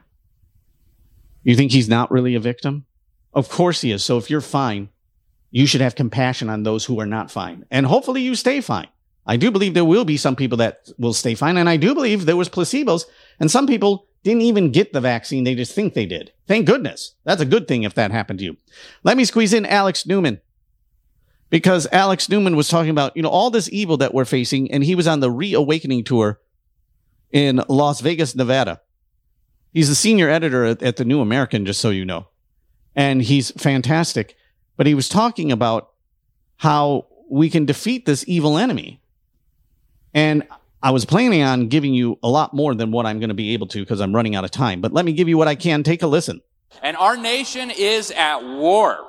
You 1.42 1.56
think 1.56 1.72
he's 1.72 1.88
not 1.88 2.10
really 2.10 2.34
a 2.34 2.40
victim? 2.40 2.84
Of 3.32 3.48
course 3.48 3.80
he 3.80 3.92
is. 3.92 4.04
So 4.04 4.18
if 4.18 4.30
you're 4.30 4.40
fine, 4.40 4.88
you 5.50 5.66
should 5.66 5.80
have 5.80 5.94
compassion 5.94 6.50
on 6.50 6.62
those 6.62 6.84
who 6.84 7.00
are 7.00 7.06
not 7.06 7.30
fine. 7.30 7.64
And 7.70 7.86
hopefully 7.86 8.20
you 8.20 8.34
stay 8.34 8.60
fine. 8.60 8.88
I 9.26 9.36
do 9.36 9.50
believe 9.50 9.74
there 9.74 9.84
will 9.84 10.04
be 10.04 10.16
some 10.16 10.36
people 10.36 10.58
that 10.58 10.88
will 10.98 11.12
stay 11.12 11.34
fine. 11.34 11.56
And 11.56 11.68
I 11.68 11.76
do 11.76 11.94
believe 11.94 12.24
there 12.24 12.36
was 12.36 12.48
placebos 12.48 13.04
and 13.38 13.50
some 13.50 13.66
people 13.66 14.06
didn't 14.24 14.42
even 14.42 14.72
get 14.72 14.92
the 14.92 15.00
vaccine. 15.00 15.44
They 15.44 15.54
just 15.54 15.74
think 15.74 15.94
they 15.94 16.06
did. 16.06 16.32
Thank 16.46 16.66
goodness. 16.66 17.14
That's 17.24 17.42
a 17.42 17.46
good 17.46 17.68
thing 17.68 17.82
if 17.82 17.94
that 17.94 18.10
happened 18.10 18.38
to 18.40 18.44
you. 18.46 18.56
Let 19.04 19.16
me 19.16 19.24
squeeze 19.24 19.52
in 19.52 19.66
Alex 19.66 20.06
Newman 20.06 20.40
because 21.50 21.86
Alex 21.92 22.28
Newman 22.28 22.56
was 22.56 22.68
talking 22.68 22.90
about, 22.90 23.16
you 23.16 23.22
know, 23.22 23.28
all 23.28 23.50
this 23.50 23.70
evil 23.70 23.98
that 23.98 24.14
we're 24.14 24.24
facing. 24.24 24.70
And 24.70 24.82
he 24.82 24.94
was 24.94 25.06
on 25.06 25.20
the 25.20 25.30
reawakening 25.30 26.04
tour 26.04 26.40
in 27.32 27.62
Las 27.68 28.00
Vegas, 28.00 28.34
Nevada. 28.34 28.80
He's 29.72 29.88
the 29.88 29.94
senior 29.94 30.28
editor 30.28 30.64
at, 30.64 30.82
at 30.82 30.96
the 30.96 31.04
New 31.04 31.20
American, 31.20 31.66
just 31.66 31.80
so 31.80 31.90
you 31.90 32.04
know. 32.04 32.28
And 32.96 33.22
he's 33.22 33.50
fantastic. 33.52 34.36
But 34.76 34.86
he 34.86 34.94
was 34.94 35.08
talking 35.08 35.52
about 35.52 35.90
how 36.56 37.06
we 37.30 37.50
can 37.50 37.66
defeat 37.66 38.06
this 38.06 38.24
evil 38.26 38.58
enemy. 38.58 39.00
And 40.14 40.46
I 40.82 40.90
was 40.90 41.04
planning 41.04 41.42
on 41.42 41.68
giving 41.68 41.92
you 41.92 42.18
a 42.22 42.28
lot 42.28 42.54
more 42.54 42.74
than 42.74 42.90
what 42.90 43.06
I'm 43.06 43.18
going 43.18 43.28
to 43.28 43.34
be 43.34 43.52
able 43.52 43.66
to 43.68 43.80
because 43.80 44.00
I'm 44.00 44.14
running 44.14 44.34
out 44.34 44.44
of 44.44 44.50
time. 44.50 44.80
But 44.80 44.92
let 44.92 45.04
me 45.04 45.12
give 45.12 45.28
you 45.28 45.36
what 45.36 45.48
I 45.48 45.54
can. 45.54 45.82
Take 45.82 46.02
a 46.02 46.06
listen. 46.06 46.40
And 46.82 46.96
our 46.96 47.16
nation 47.16 47.70
is 47.70 48.10
at 48.12 48.42
war. 48.42 49.04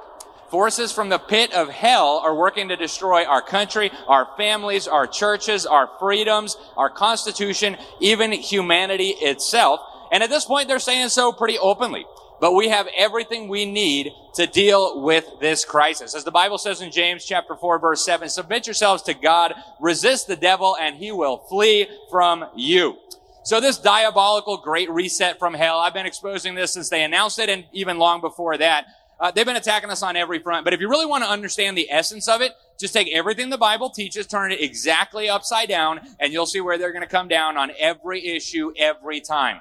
Forces 0.49 0.91
from 0.91 1.09
the 1.09 1.19
pit 1.19 1.53
of 1.53 1.69
hell 1.69 2.21
are 2.23 2.33
working 2.33 2.69
to 2.69 2.75
destroy 2.75 3.23
our 3.25 3.41
country, 3.41 3.91
our 4.07 4.27
families, 4.35 4.87
our 4.87 5.05
churches, 5.05 5.65
our 5.65 5.89
freedoms, 5.99 6.57
our 6.75 6.89
constitution, 6.89 7.77
even 7.99 8.31
humanity 8.31 9.09
itself. 9.09 9.79
And 10.11 10.23
at 10.23 10.29
this 10.29 10.45
point, 10.45 10.67
they're 10.67 10.79
saying 10.79 11.09
so 11.09 11.31
pretty 11.31 11.59
openly. 11.59 12.05
But 12.39 12.53
we 12.53 12.69
have 12.69 12.87
everything 12.97 13.47
we 13.47 13.65
need 13.65 14.11
to 14.35 14.47
deal 14.47 15.01
with 15.01 15.25
this 15.39 15.65
crisis. 15.65 16.15
As 16.15 16.23
the 16.23 16.31
Bible 16.31 16.57
says 16.57 16.81
in 16.81 16.91
James 16.91 17.25
chapter 17.25 17.55
4 17.55 17.79
verse 17.79 18.03
7, 18.05 18.29
submit 18.29 18.65
yourselves 18.65 19.03
to 19.03 19.13
God, 19.13 19.53
resist 19.79 20.27
the 20.27 20.37
devil, 20.37 20.77
and 20.79 20.95
he 20.95 21.11
will 21.11 21.37
flee 21.49 21.87
from 22.09 22.45
you. 22.55 22.97
So 23.43 23.59
this 23.59 23.77
diabolical 23.77 24.57
great 24.57 24.89
reset 24.89 25.39
from 25.39 25.53
hell, 25.53 25.79
I've 25.79 25.93
been 25.93 26.05
exposing 26.05 26.55
this 26.55 26.73
since 26.73 26.89
they 26.89 27.03
announced 27.03 27.39
it 27.39 27.49
and 27.49 27.65
even 27.73 27.97
long 27.97 28.21
before 28.21 28.57
that. 28.57 28.85
Uh, 29.19 29.31
they've 29.31 29.45
been 29.45 29.55
attacking 29.55 29.89
us 29.89 30.01
on 30.01 30.15
every 30.15 30.39
front. 30.39 30.63
But 30.63 30.73
if 30.73 30.79
you 30.79 30.89
really 30.89 31.05
want 31.05 31.23
to 31.23 31.29
understand 31.29 31.77
the 31.77 31.91
essence 31.91 32.27
of 32.27 32.41
it, 32.41 32.53
just 32.79 32.93
take 32.93 33.09
everything 33.09 33.49
the 33.49 33.57
Bible 33.57 33.89
teaches, 33.89 34.25
turn 34.25 34.51
it 34.51 34.61
exactly 34.61 35.29
upside 35.29 35.67
down, 35.67 35.99
and 36.19 36.31
you'll 36.31 36.45
see 36.45 36.61
where 36.61 36.77
they're 36.77 36.93
going 36.93 37.03
to 37.03 37.09
come 37.09 37.27
down 37.27 37.57
on 37.57 37.71
every 37.77 38.25
issue 38.25 38.71
every 38.77 39.19
time. 39.19 39.59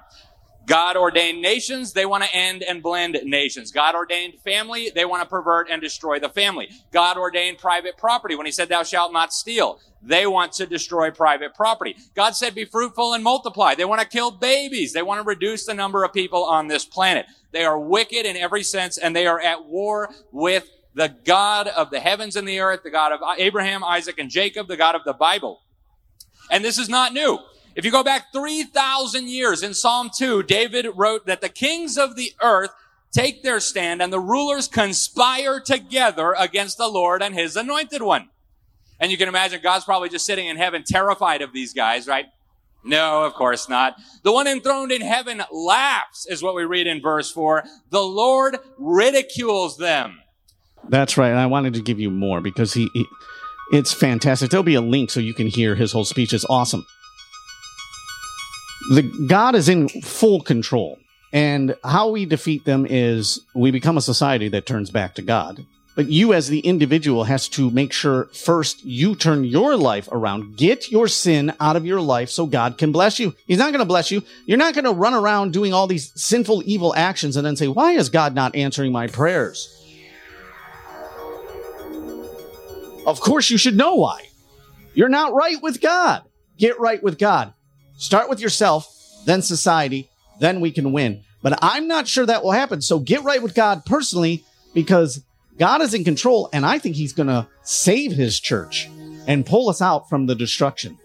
God 0.69 0.99
ordained 0.99 1.41
nations, 1.41 1.95
they 1.95 2.05
want 2.05 2.25
to 2.25 2.35
end 2.35 2.63
and 2.63 2.83
blend 2.83 3.19
nations. 3.25 3.73
God 3.73 3.95
ordained 3.95 4.35
family, 4.45 4.93
they 4.95 5.07
want 5.07 5.23
to 5.23 5.29
pervert 5.29 5.69
and 5.71 5.81
destroy 5.81 6.19
the 6.19 6.29
family. 6.29 6.69
God 6.93 7.17
ordained 7.17 7.57
private 7.57 7.97
property 7.97 8.37
when 8.37 8.45
he 8.45 8.53
said, 8.53 8.69
thou 8.69 8.83
shalt 8.83 9.13
not 9.13 9.33
steal. 9.33 9.81
They 10.03 10.27
want 10.27 10.53
to 10.53 10.67
destroy 10.67 11.11
private 11.11 11.55
property. 11.55 11.97
God 12.15 12.37
said, 12.37 12.55
be 12.55 12.67
fruitful 12.67 13.15
and 13.15 13.25
multiply. 13.25 13.75
They 13.75 13.87
want 13.87 14.03
to 14.03 14.07
kill 14.07 14.31
babies. 14.31 14.93
They 14.93 15.03
want 15.03 15.21
to 15.21 15.27
reduce 15.27 15.65
the 15.65 15.75
number 15.75 16.05
of 16.05 16.13
people 16.13 16.45
on 16.45 16.69
this 16.69 16.85
planet. 16.85 17.27
They 17.51 17.65
are 17.65 17.79
wicked 17.79 18.27
in 18.27 18.37
every 18.37 18.63
sense 18.63 18.99
and 18.99 19.17
they 19.17 19.27
are 19.27 19.41
at 19.41 19.65
war 19.65 20.11
with 20.31 20.69
the 20.95 21.15
God 21.25 21.69
of 21.69 21.91
the 21.91 22.01
heavens 22.01 22.37
and 22.37 22.47
the 22.47 22.61
earth, 22.61 22.83
the 22.83 22.91
God 22.91 23.13
of 23.13 23.21
Abraham, 23.39 23.83
Isaac, 23.83 24.19
and 24.19 24.29
Jacob, 24.29 24.69
the 24.69 24.77
God 24.77 24.95
of 24.95 25.05
the 25.05 25.15
Bible. 25.15 25.63
And 26.51 26.63
this 26.63 26.79
is 26.79 26.89
not 26.91 27.15
new. 27.15 27.39
If 27.79 27.85
you 27.85 27.93
go 27.93 28.03
back 28.03 28.33
3,000 28.33 29.29
years 29.29 29.63
in 29.63 29.73
Psalm 29.73 30.11
2, 30.13 30.43
David 30.43 30.89
wrote 30.97 31.27
that 31.27 31.41
the 31.41 31.49
kings 31.49 31.97
of 31.97 32.17
the 32.17 32.33
earth 32.43 32.71
take 33.13 33.45
their 33.45 33.61
stand 33.61 34.03
and 34.03 34.13
the 34.13 34.19
rulers 34.19 34.67
conspire 34.67 35.61
together 35.61 36.35
against 36.37 36.77
the 36.77 36.89
Lord 36.89 37.23
and 37.23 37.37
his 37.37 37.55
anointed 37.55 38.03
one. 38.03 38.31
And 38.99 39.13
you 39.13 39.17
can 39.17 39.29
imagine 39.29 39.61
God's 39.63 39.85
probably 39.85 40.09
just 40.09 40.27
sitting 40.27 40.49
in 40.49 40.57
heaven 40.57 40.83
terrified 40.85 41.41
of 41.41 41.53
these 41.53 41.73
guys, 41.73 42.09
right? 42.09 42.27
No, 42.83 43.23
of 43.23 43.35
course 43.35 43.69
not. 43.69 43.95
The 44.25 44.33
one 44.33 44.49
enthroned 44.49 44.91
in 44.91 45.01
heaven 45.01 45.45
laughs, 45.53 46.27
is 46.29 46.43
what 46.43 46.57
we 46.57 46.65
read 46.65 46.89
in 46.89 47.01
verse 47.01 47.31
4. 47.31 47.63
The 47.91 48.03
Lord 48.03 48.59
ridicules 48.77 49.77
them. 49.77 50.19
That's 50.89 51.17
right. 51.17 51.31
And 51.31 51.39
I 51.39 51.47
wanted 51.47 51.75
to 51.75 51.81
give 51.81 52.01
you 52.01 52.11
more 52.11 52.41
because 52.41 52.75
he, 52.75 52.91
he 52.93 53.07
it's 53.71 53.93
fantastic. 53.93 54.51
There'll 54.51 54.65
be 54.65 54.75
a 54.75 54.81
link 54.81 55.11
so 55.11 55.21
you 55.21 55.33
can 55.33 55.47
hear 55.47 55.77
his 55.77 55.93
whole 55.93 56.05
speech. 56.05 56.33
It's 56.33 56.47
awesome 56.51 56.85
the 58.91 59.27
God 59.29 59.55
is 59.55 59.69
in 59.69 59.89
full 59.89 60.41
control. 60.41 60.99
And 61.33 61.77
how 61.85 62.09
we 62.09 62.25
defeat 62.25 62.65
them 62.65 62.87
is 62.89 63.41
we 63.55 63.71
become 63.71 63.99
a 63.99 64.03
society 64.03 64.49
that 64.49 64.65
turns 64.65 64.91
back 64.91 65.15
to 65.17 65.23
God. 65.23 65.65
But 65.95 66.09
you 66.09 66.33
as 66.33 66.49
the 66.49 66.61
individual 66.61 67.25
has 67.25 67.49
to 67.51 67.71
make 67.71 67.93
sure 67.93 68.27
first 68.27 68.85
you 68.85 69.17
turn 69.17 69.45
your 69.45 69.77
life 69.77 70.09
around. 70.13 70.57
Get 70.57 70.91
your 70.91 71.09
sin 71.09 71.53
out 71.59 71.75
of 71.75 71.85
your 71.85 72.01
life 72.01 72.31
so 72.31 72.47
God 72.47 72.79
can 72.79 72.93
bless 72.93 73.19
you. 73.19 73.35
He's 73.47 73.59
not 73.59 73.73
going 73.73 73.81
to 73.81 73.85
bless 73.85 74.11
you. 74.11 74.23
You're 74.47 74.59
not 74.59 74.75
going 74.75 74.85
to 74.85 74.93
run 74.93 75.13
around 75.13 75.53
doing 75.53 75.75
all 75.75 75.89
these 75.89 76.13
sinful, 76.15 76.63
evil 76.65 76.95
actions 76.95 77.37
and 77.37 77.45
then 77.45 77.57
say, 77.57 77.67
why 77.67 77.93
is 77.93 78.09
God 78.09 78.35
not 78.35 78.55
answering 78.55 78.93
my 78.93 79.09
prayers? 79.09 79.75
Of 83.05 83.21
course 83.21 83.51
you 83.51 83.59
should 83.59 83.77
know 83.77 83.97
why. 83.97 84.29
You're 84.95 85.09
not 85.09 85.35
right 85.35 85.61
with 85.61 85.81
God. 85.81 86.23
Get 86.57 86.79
right 86.79 87.03
with 87.03 87.19
God. 87.19 87.55
Start 87.99 88.29
with 88.29 88.39
yourself, 88.39 88.95
then 89.27 89.43
society, 89.43 90.09
then 90.39 90.61
we 90.61 90.71
can 90.71 90.93
win. 90.93 91.23
But 91.43 91.59
I'm 91.63 91.89
not 91.89 92.07
sure 92.07 92.25
that 92.25 92.45
will 92.45 92.53
happen. 92.53 92.81
So 92.81 93.01
get 93.01 93.25
right 93.25 93.43
with 93.43 93.57
God 93.57 93.85
personally 93.85 94.45
because 94.73 95.23
God 95.59 95.83
is 95.83 95.95
in 95.95 96.05
control 96.05 96.49
and 96.53 96.65
I 96.65 96.79
think 96.79 96.95
he's 96.95 97.13
going 97.13 97.27
to 97.27 97.49
save 97.63 98.13
his 98.13 98.39
church 98.39 98.89
and 99.27 99.45
pull 99.45 99.69
us 99.69 99.83
out 99.83 100.09
from 100.09 100.27
the 100.27 100.37
destruction. 100.37 100.97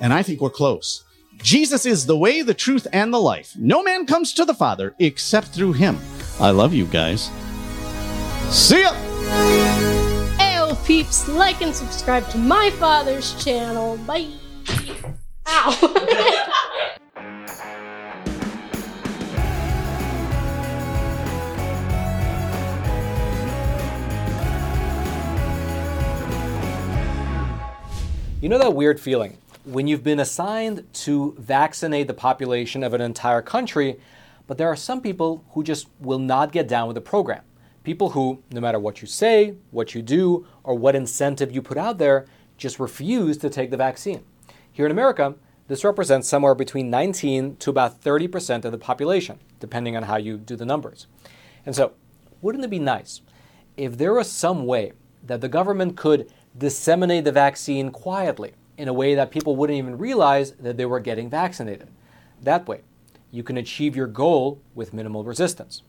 And 0.00 0.12
I 0.12 0.22
think 0.22 0.40
we're 0.40 0.50
close. 0.50 1.04
Jesus 1.42 1.84
is 1.84 2.06
the 2.06 2.16
way, 2.16 2.42
the 2.42 2.54
truth, 2.54 2.86
and 2.92 3.12
the 3.12 3.20
life. 3.20 3.54
No 3.58 3.82
man 3.82 4.06
comes 4.06 4.32
to 4.34 4.44
the 4.44 4.54
Father 4.54 4.94
except 5.00 5.48
through 5.48 5.72
him. 5.72 5.98
I 6.38 6.50
love 6.50 6.72
you 6.72 6.84
guys. 6.86 7.28
See 8.50 8.82
ya! 8.82 8.92
Ayo, 10.38 10.86
peeps, 10.86 11.28
like 11.28 11.60
and 11.60 11.74
subscribe 11.74 12.28
to 12.30 12.38
my 12.38 12.70
father's 12.78 13.42
channel. 13.42 13.96
Bye. 14.06 14.28
Ow. 15.52 16.96
You 28.40 28.48
know 28.48 28.58
that 28.58 28.74
weird 28.74 29.00
feeling 29.00 29.38
when 29.64 29.86
you've 29.86 30.04
been 30.04 30.20
assigned 30.20 30.86
to 30.94 31.34
vaccinate 31.38 32.06
the 32.06 32.14
population 32.14 32.84
of 32.84 32.94
an 32.94 33.00
entire 33.00 33.42
country, 33.42 33.98
but 34.46 34.56
there 34.56 34.68
are 34.68 34.76
some 34.76 35.00
people 35.00 35.44
who 35.50 35.64
just 35.64 35.88
will 35.98 36.20
not 36.20 36.52
get 36.52 36.68
down 36.68 36.86
with 36.86 36.94
the 36.94 37.00
program. 37.00 37.42
People 37.82 38.10
who, 38.10 38.42
no 38.52 38.60
matter 38.60 38.78
what 38.78 39.02
you 39.02 39.08
say, 39.08 39.56
what 39.72 39.94
you 39.94 40.02
do, 40.02 40.46
or 40.62 40.76
what 40.76 40.94
incentive 40.94 41.50
you 41.50 41.60
put 41.60 41.76
out 41.76 41.98
there, 41.98 42.26
just 42.56 42.78
refuse 42.78 43.36
to 43.38 43.50
take 43.50 43.70
the 43.70 43.76
vaccine. 43.76 44.22
Here 44.72 44.86
in 44.86 44.92
America, 44.92 45.34
this 45.68 45.84
represents 45.84 46.28
somewhere 46.28 46.54
between 46.54 46.90
19 46.90 47.56
to 47.56 47.70
about 47.70 48.02
30% 48.02 48.64
of 48.64 48.72
the 48.72 48.78
population, 48.78 49.38
depending 49.58 49.96
on 49.96 50.04
how 50.04 50.16
you 50.16 50.36
do 50.36 50.56
the 50.56 50.64
numbers. 50.64 51.06
And 51.66 51.74
so, 51.74 51.92
wouldn't 52.40 52.64
it 52.64 52.70
be 52.70 52.78
nice 52.78 53.20
if 53.76 53.98
there 53.98 54.14
was 54.14 54.30
some 54.30 54.66
way 54.66 54.92
that 55.26 55.40
the 55.40 55.48
government 55.48 55.96
could 55.96 56.32
disseminate 56.56 57.24
the 57.24 57.32
vaccine 57.32 57.90
quietly 57.90 58.54
in 58.78 58.88
a 58.88 58.92
way 58.92 59.14
that 59.14 59.30
people 59.30 59.56
wouldn't 59.56 59.78
even 59.78 59.98
realize 59.98 60.52
that 60.52 60.76
they 60.76 60.86
were 60.86 61.00
getting 61.00 61.28
vaccinated? 61.28 61.88
That 62.42 62.66
way, 62.66 62.80
you 63.30 63.42
can 63.42 63.56
achieve 63.56 63.94
your 63.94 64.06
goal 64.06 64.60
with 64.74 64.94
minimal 64.94 65.24
resistance. 65.24 65.82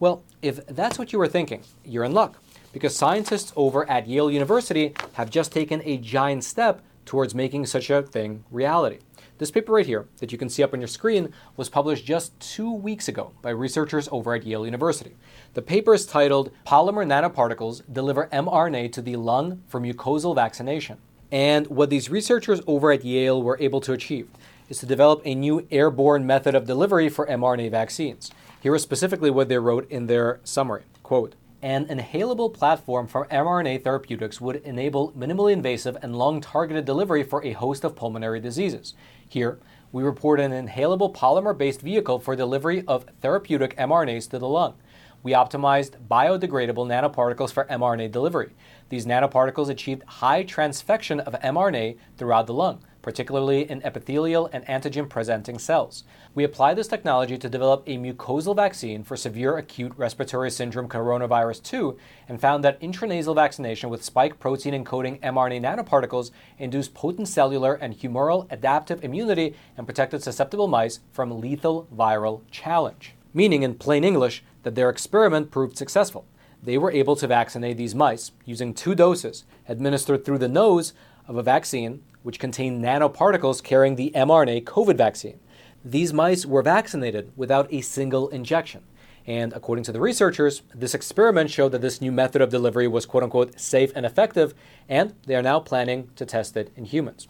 Well, 0.00 0.24
if 0.40 0.66
that's 0.66 0.98
what 0.98 1.12
you 1.12 1.18
were 1.18 1.28
thinking, 1.28 1.62
you're 1.84 2.04
in 2.04 2.12
luck 2.12 2.42
because 2.72 2.96
scientists 2.96 3.52
over 3.54 3.88
at 3.88 4.08
Yale 4.08 4.30
University 4.30 4.94
have 5.12 5.30
just 5.30 5.52
taken 5.52 5.82
a 5.84 5.98
giant 5.98 6.42
step 6.42 6.82
towards 7.04 7.34
making 7.34 7.66
such 7.66 7.90
a 7.90 8.02
thing 8.02 8.44
reality. 8.50 8.98
This 9.38 9.50
paper 9.50 9.72
right 9.72 9.86
here, 9.86 10.06
that 10.18 10.30
you 10.30 10.38
can 10.38 10.48
see 10.48 10.62
up 10.62 10.72
on 10.72 10.80
your 10.80 10.88
screen, 10.88 11.32
was 11.56 11.68
published 11.68 12.04
just 12.04 12.38
two 12.38 12.72
weeks 12.72 13.08
ago 13.08 13.32
by 13.42 13.50
researchers 13.50 14.08
over 14.12 14.34
at 14.34 14.44
Yale 14.46 14.64
University. 14.64 15.16
The 15.54 15.62
paper 15.62 15.94
is 15.94 16.06
titled 16.06 16.52
Polymer 16.66 17.06
Nanoparticles 17.06 17.82
Deliver 17.92 18.28
mRNA 18.28 18.92
to 18.92 19.02
the 19.02 19.16
Lung 19.16 19.62
for 19.66 19.80
Mucosal 19.80 20.34
Vaccination. 20.34 20.98
And 21.32 21.66
what 21.68 21.90
these 21.90 22.10
researchers 22.10 22.60
over 22.66 22.92
at 22.92 23.04
Yale 23.04 23.42
were 23.42 23.58
able 23.58 23.80
to 23.80 23.92
achieve 23.92 24.28
is 24.68 24.78
to 24.78 24.86
develop 24.86 25.22
a 25.24 25.34
new 25.34 25.66
airborne 25.70 26.26
method 26.26 26.54
of 26.54 26.66
delivery 26.66 27.08
for 27.08 27.26
mRNA 27.26 27.70
vaccines. 27.70 28.30
Here 28.60 28.74
is 28.74 28.82
specifically 28.82 29.30
what 29.30 29.48
they 29.48 29.58
wrote 29.58 29.90
in 29.90 30.06
their 30.06 30.40
summary. 30.44 30.84
Quote, 31.02 31.34
an 31.62 31.86
inhalable 31.86 32.52
platform 32.52 33.06
for 33.06 33.28
mRNA 33.28 33.84
therapeutics 33.84 34.40
would 34.40 34.56
enable 34.56 35.12
minimally 35.12 35.52
invasive 35.52 35.96
and 36.02 36.16
lung 36.16 36.40
targeted 36.40 36.84
delivery 36.84 37.22
for 37.22 37.44
a 37.44 37.52
host 37.52 37.84
of 37.84 37.94
pulmonary 37.94 38.40
diseases. 38.40 38.94
Here, 39.28 39.60
we 39.92 40.02
report 40.02 40.40
an 40.40 40.50
inhalable 40.50 41.14
polymer 41.14 41.56
based 41.56 41.80
vehicle 41.80 42.18
for 42.18 42.34
delivery 42.34 42.82
of 42.88 43.04
therapeutic 43.20 43.76
mRNAs 43.76 44.28
to 44.30 44.40
the 44.40 44.48
lung. 44.48 44.74
We 45.22 45.32
optimized 45.32 46.04
biodegradable 46.08 46.86
nanoparticles 46.88 47.52
for 47.52 47.64
mRNA 47.66 48.10
delivery. 48.10 48.50
These 48.88 49.06
nanoparticles 49.06 49.68
achieved 49.68 50.02
high 50.02 50.42
transfection 50.42 51.20
of 51.20 51.34
mRNA 51.34 51.96
throughout 52.16 52.48
the 52.48 52.54
lung, 52.54 52.82
particularly 53.02 53.68
in 53.68 53.82
epithelial 53.82 54.48
and 54.52 54.64
antigen 54.66 55.08
presenting 55.08 55.58
cells. 55.58 56.04
We 56.34 56.44
applied 56.44 56.76
this 56.76 56.88
technology 56.88 57.36
to 57.36 57.48
develop 57.48 57.82
a 57.86 57.98
mucosal 57.98 58.56
vaccine 58.56 59.02
for 59.02 59.16
severe 59.16 59.58
acute 59.58 59.92
respiratory 59.96 60.50
syndrome 60.50 60.88
coronavirus 60.88 61.62
2 61.64 61.98
and 62.28 62.40
found 62.40 62.64
that 62.64 62.80
intranasal 62.80 63.34
vaccination 63.34 63.90
with 63.90 64.04
spike 64.04 64.38
protein 64.38 64.72
encoding 64.72 65.20
mRNA 65.20 65.60
nanoparticles 65.60 66.30
induced 66.58 66.94
potent 66.94 67.28
cellular 67.28 67.74
and 67.74 67.98
humoral 67.98 68.46
adaptive 68.50 69.04
immunity 69.04 69.54
and 69.76 69.86
protected 69.86 70.22
susceptible 70.22 70.68
mice 70.68 71.00
from 71.12 71.40
lethal 71.40 71.86
viral 71.94 72.40
challenge. 72.50 73.14
Meaning, 73.34 73.62
in 73.62 73.74
plain 73.74 74.04
English, 74.04 74.44
that 74.62 74.74
their 74.74 74.90
experiment 74.90 75.50
proved 75.50 75.76
successful. 75.76 76.24
They 76.62 76.78
were 76.78 76.92
able 76.92 77.16
to 77.16 77.26
vaccinate 77.26 77.76
these 77.76 77.94
mice 77.94 78.30
using 78.44 78.72
two 78.72 78.94
doses 78.94 79.44
administered 79.68 80.24
through 80.24 80.38
the 80.38 80.48
nose 80.48 80.92
of 81.26 81.36
a 81.36 81.42
vaccine 81.42 82.02
which 82.22 82.38
contained 82.38 82.82
nanoparticles 82.82 83.62
carrying 83.62 83.96
the 83.96 84.12
mRNA 84.14 84.64
COVID 84.64 84.96
vaccine. 84.96 85.40
These 85.84 86.12
mice 86.12 86.46
were 86.46 86.62
vaccinated 86.62 87.32
without 87.36 87.72
a 87.72 87.80
single 87.80 88.28
injection. 88.28 88.84
And 89.26 89.52
according 89.52 89.84
to 89.84 89.92
the 89.92 90.00
researchers, 90.00 90.62
this 90.74 90.94
experiment 90.94 91.50
showed 91.50 91.70
that 91.72 91.80
this 91.80 92.00
new 92.00 92.10
method 92.10 92.42
of 92.42 92.50
delivery 92.50 92.88
was 92.88 93.06
quote 93.06 93.22
unquote 93.22 93.58
safe 93.60 93.92
and 93.94 94.04
effective, 94.04 94.54
and 94.88 95.14
they 95.26 95.36
are 95.36 95.42
now 95.42 95.60
planning 95.60 96.10
to 96.16 96.26
test 96.26 96.56
it 96.56 96.72
in 96.76 96.84
humans. 96.84 97.28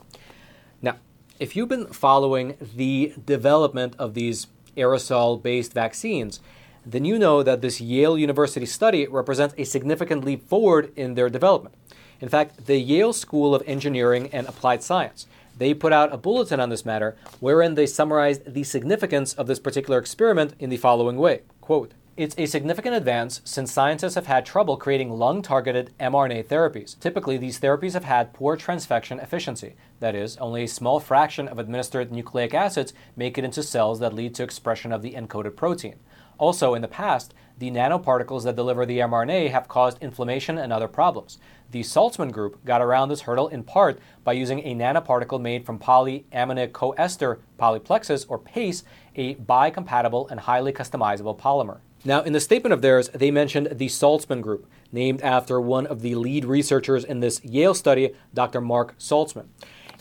Now, 0.81 0.97
if 1.39 1.55
you've 1.55 1.69
been 1.69 1.87
following 1.87 2.57
the 2.75 3.15
development 3.25 3.95
of 3.99 4.15
these 4.15 4.47
aerosol 4.77 5.43
based 5.43 5.73
vaccines, 5.73 6.41
then 6.85 7.05
you 7.05 7.19
know 7.19 7.43
that 7.43 7.61
this 7.61 7.81
Yale 7.81 8.19
University 8.19 8.67
study 8.67 9.07
represents 9.07 9.55
a 9.59 9.65
significant 9.65 10.25
leap 10.25 10.49
forward 10.49 10.93
in 10.97 11.15
their 11.15 11.29
development. 11.29 11.75
In 12.23 12.29
fact, 12.29 12.67
the 12.67 12.79
Yale 12.79 13.13
School 13.13 13.55
of 13.55 13.63
Engineering 13.67 14.31
and 14.33 14.47
Applied 14.47 14.83
Science 14.83 15.27
they 15.59 15.75
put 15.75 15.93
out 15.93 16.15
a 16.15 16.17
bulletin 16.17 16.61
on 16.61 16.71
this 16.71 16.87
matter 16.87 17.15
wherein 17.39 17.75
they 17.75 17.87
summarized 17.87 18.55
the 18.55 18.65
significance 18.65 19.35
of 19.35 19.47
this 19.47 19.59
particular 19.59 19.99
experiment 19.99 20.55
in 20.59 20.71
the 20.71 20.79
following 20.79 21.19
way 21.19 21.43
quote 21.61 21.93
it's 22.15 22.35
a 22.37 22.47
significant 22.47 22.95
advance 22.95 23.41
since 23.45 23.73
scientists 23.73 24.17
have 24.17 24.27
had 24.27 24.45
trouble 24.45 24.77
creating 24.77 25.11
lung 25.11 25.41
targeted 25.41 25.93
mRNA 25.99 26.45
therapies. 26.45 26.99
Typically, 27.01 27.39
these 27.39 27.59
therapies 27.59 27.95
have 27.95 28.05
had 28.05 28.35
poor 28.35 28.55
transfection 28.55 29.23
efficiency. 29.23 29.77
That 29.99 30.15
is, 30.15 30.37
only 30.37 30.65
a 30.65 30.69
small 30.69 31.01
fraction 31.01 31.49
of 31.49 31.59
administered 31.59 32.13
nucleic 32.13 32.53
acids 32.53 32.93
make 33.17 33.39
it 33.39 33.45
into 33.45 33.63
cells 33.63 33.99
that 34.01 34.13
lead 34.13 34.35
to 34.35 34.43
expression 34.43 34.93
of 34.93 35.01
the 35.01 35.15
encoded 35.15 35.57
protein. 35.57 36.01
Also, 36.37 36.75
in 36.75 36.83
the 36.83 36.89
past, 36.89 37.33
the 37.59 37.71
nanoparticles 37.71 38.45
that 38.45 38.57
deliver 38.57 38.85
the 38.85 38.99
mRNA 38.99 39.51
have 39.51 39.69
caused 39.69 40.03
inflammation 40.03 40.59
and 40.59 40.71
other 40.71 40.89
problems. 40.89 41.39
The 41.73 41.81
Saltzman 41.81 42.33
group 42.33 42.63
got 42.67 42.83
around 42.83 43.09
this 43.09 43.23
hurdle 43.23 43.49
in 43.49 43.65
part 43.65 43.99
by 44.25 44.35
using 44.35 44.61
a 44.61 44.75
nanoparticle 44.75 45.41
made 45.41 45.65
from 45.65 45.79
polyamine 45.79 46.71
coester 46.71 47.39
polyplexes, 47.59 48.27
or 48.29 48.39
PACE, 48.39 48.85
a 49.17 49.37
biocompatible 49.37 50.31
and 50.31 50.41
highly 50.41 50.75
customizable 50.75 51.39
polymer. 51.39 51.79
Now, 52.05 52.21
in 52.21 52.35
the 52.35 52.41
statement 52.41 52.75
of 52.75 52.83
theirs, 52.83 53.09
they 53.15 53.31
mentioned 53.31 53.69
the 53.73 53.87
Saltzman 53.87 54.43
group, 54.43 54.71
named 54.93 55.23
after 55.23 55.63
one 55.63 55.87
of 55.87 56.03
the 56.03 56.15
lead 56.15 56.45
researchers 56.45 57.05
in 57.05 57.21
this 57.21 57.43
Yale 57.43 57.73
study, 57.73 58.13
Dr. 58.35 58.61
Mark 58.61 58.99
Saltzman. 58.99 59.47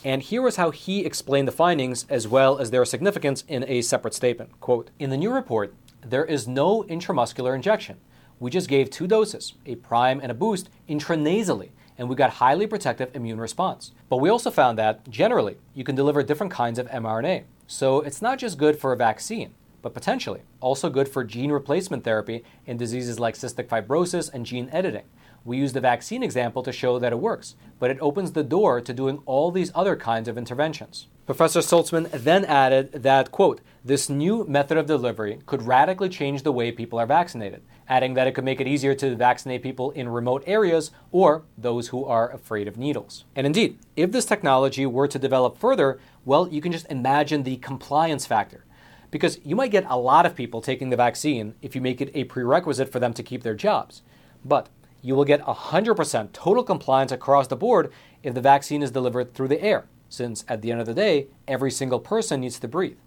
And 0.03 0.21
here 0.21 0.45
is 0.47 0.57
how 0.57 0.71
he 0.71 1.05
explained 1.05 1.47
the 1.47 1.53
findings 1.53 2.05
as 2.09 2.27
well 2.27 2.57
as 2.57 2.71
their 2.71 2.83
significance 2.83 3.45
in 3.47 3.63
a 3.69 3.81
separate 3.81 4.13
statement. 4.13 4.59
Quote, 4.59 4.89
in 4.99 5.09
the 5.09 5.15
new 5.15 5.31
report, 5.31 5.73
there 6.01 6.25
is 6.25 6.49
no 6.49 6.83
intramuscular 6.83 7.55
injection. 7.55 7.97
We 8.41 8.49
just 8.49 8.67
gave 8.67 8.89
two 8.89 9.05
doses, 9.05 9.53
a 9.67 9.75
prime 9.75 10.19
and 10.19 10.31
a 10.31 10.33
boost, 10.33 10.71
intranasally, 10.89 11.69
and 11.95 12.09
we 12.09 12.15
got 12.15 12.31
highly 12.31 12.65
protective 12.65 13.15
immune 13.15 13.39
response. 13.39 13.91
But 14.09 14.17
we 14.17 14.31
also 14.31 14.49
found 14.49 14.79
that, 14.79 15.07
generally, 15.07 15.57
you 15.75 15.83
can 15.83 15.93
deliver 15.93 16.23
different 16.23 16.51
kinds 16.51 16.79
of 16.79 16.89
mRNA. 16.89 17.43
So 17.67 18.01
it's 18.01 18.19
not 18.19 18.39
just 18.39 18.57
good 18.57 18.79
for 18.79 18.93
a 18.93 18.97
vaccine, 18.97 19.53
but 19.83 19.93
potentially 19.93 20.41
also 20.59 20.89
good 20.89 21.07
for 21.07 21.23
gene 21.23 21.51
replacement 21.51 22.03
therapy 22.03 22.43
in 22.65 22.77
diseases 22.77 23.19
like 23.19 23.35
cystic 23.35 23.67
fibrosis 23.67 24.33
and 24.33 24.43
gene 24.43 24.69
editing. 24.71 25.05
We 25.45 25.57
use 25.57 25.73
the 25.73 25.79
vaccine 25.79 26.23
example 26.23 26.63
to 26.63 26.71
show 26.71 26.97
that 26.97 27.13
it 27.13 27.19
works, 27.19 27.55
but 27.77 27.91
it 27.91 27.99
opens 28.01 28.31
the 28.31 28.43
door 28.43 28.81
to 28.81 28.91
doing 28.91 29.21
all 29.27 29.51
these 29.51 29.71
other 29.75 29.95
kinds 29.95 30.27
of 30.27 30.37
interventions. 30.37 31.05
Professor 31.27 31.59
Saltzman 31.59 32.09
then 32.11 32.45
added 32.45 32.91
that, 32.91 33.31
quote, 33.31 33.61
this 33.85 34.09
new 34.09 34.45
method 34.45 34.77
of 34.77 34.87
delivery 34.87 35.39
could 35.45 35.61
radically 35.61 36.09
change 36.09 36.41
the 36.41 36.51
way 36.51 36.71
people 36.71 36.99
are 36.99 37.05
vaccinated, 37.05 37.61
adding 37.91 38.13
that 38.13 38.25
it 38.25 38.31
could 38.31 38.45
make 38.45 38.61
it 38.61 38.67
easier 38.69 38.95
to 38.95 39.17
vaccinate 39.17 39.61
people 39.61 39.91
in 39.91 40.07
remote 40.07 40.41
areas 40.47 40.91
or 41.11 41.43
those 41.57 41.89
who 41.89 42.05
are 42.05 42.31
afraid 42.31 42.65
of 42.65 42.77
needles. 42.77 43.25
And 43.35 43.45
indeed, 43.45 43.77
if 43.97 44.13
this 44.13 44.23
technology 44.23 44.85
were 44.85 45.09
to 45.09 45.19
develop 45.19 45.57
further, 45.57 45.99
well, 46.23 46.47
you 46.47 46.61
can 46.61 46.71
just 46.71 46.89
imagine 46.89 47.43
the 47.43 47.57
compliance 47.57 48.25
factor. 48.25 48.63
Because 49.11 49.39
you 49.43 49.57
might 49.57 49.71
get 49.71 49.85
a 49.89 49.99
lot 49.99 50.25
of 50.25 50.37
people 50.37 50.61
taking 50.61 50.89
the 50.89 50.95
vaccine 50.95 51.53
if 51.61 51.75
you 51.75 51.81
make 51.81 51.99
it 51.99 52.11
a 52.13 52.23
prerequisite 52.23 52.89
for 52.89 53.01
them 53.01 53.13
to 53.13 53.23
keep 53.23 53.43
their 53.43 53.55
jobs. 53.55 54.03
But 54.45 54.69
you 55.01 55.13
will 55.13 55.25
get 55.25 55.41
100% 55.41 56.31
total 56.31 56.63
compliance 56.63 57.11
across 57.11 57.47
the 57.47 57.57
board 57.57 57.91
if 58.23 58.33
the 58.33 58.39
vaccine 58.39 58.81
is 58.81 58.91
delivered 58.91 59.33
through 59.33 59.49
the 59.49 59.61
air, 59.61 59.83
since 60.07 60.45
at 60.47 60.61
the 60.61 60.71
end 60.71 60.79
of 60.79 60.87
the 60.87 60.93
day, 60.93 61.27
every 61.45 61.71
single 61.71 61.99
person 61.99 62.39
needs 62.39 62.57
to 62.59 62.69
breathe. 62.69 62.97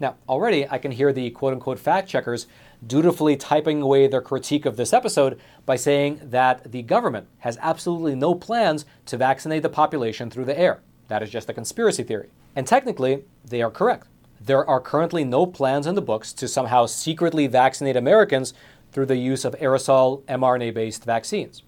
Now, 0.00 0.16
already 0.28 0.66
I 0.66 0.78
can 0.78 0.92
hear 0.92 1.12
the 1.12 1.30
quote 1.30 1.52
unquote 1.52 1.78
fact 1.78 2.08
checkers 2.08 2.46
dutifully 2.84 3.36
typing 3.36 3.82
away 3.82 4.06
their 4.06 4.22
critique 4.22 4.64
of 4.64 4.76
this 4.76 4.94
episode 4.94 5.38
by 5.66 5.76
saying 5.76 6.20
that 6.22 6.72
the 6.72 6.82
government 6.82 7.28
has 7.40 7.58
absolutely 7.60 8.14
no 8.14 8.34
plans 8.34 8.86
to 9.06 9.18
vaccinate 9.18 9.62
the 9.62 9.68
population 9.68 10.30
through 10.30 10.46
the 10.46 10.58
air. 10.58 10.80
That 11.08 11.22
is 11.22 11.28
just 11.28 11.50
a 11.50 11.54
conspiracy 11.54 12.02
theory. 12.02 12.30
And 12.56 12.66
technically, 12.66 13.24
they 13.44 13.60
are 13.60 13.70
correct. 13.70 14.08
There 14.40 14.66
are 14.68 14.80
currently 14.80 15.22
no 15.22 15.44
plans 15.44 15.86
in 15.86 15.94
the 15.94 16.00
books 16.00 16.32
to 16.32 16.48
somehow 16.48 16.86
secretly 16.86 17.46
vaccinate 17.46 17.96
Americans 17.96 18.54
through 18.92 19.06
the 19.06 19.16
use 19.16 19.44
of 19.44 19.54
aerosol 19.56 20.22
mRNA 20.22 20.72
based 20.72 21.04
vaccines. 21.04 21.62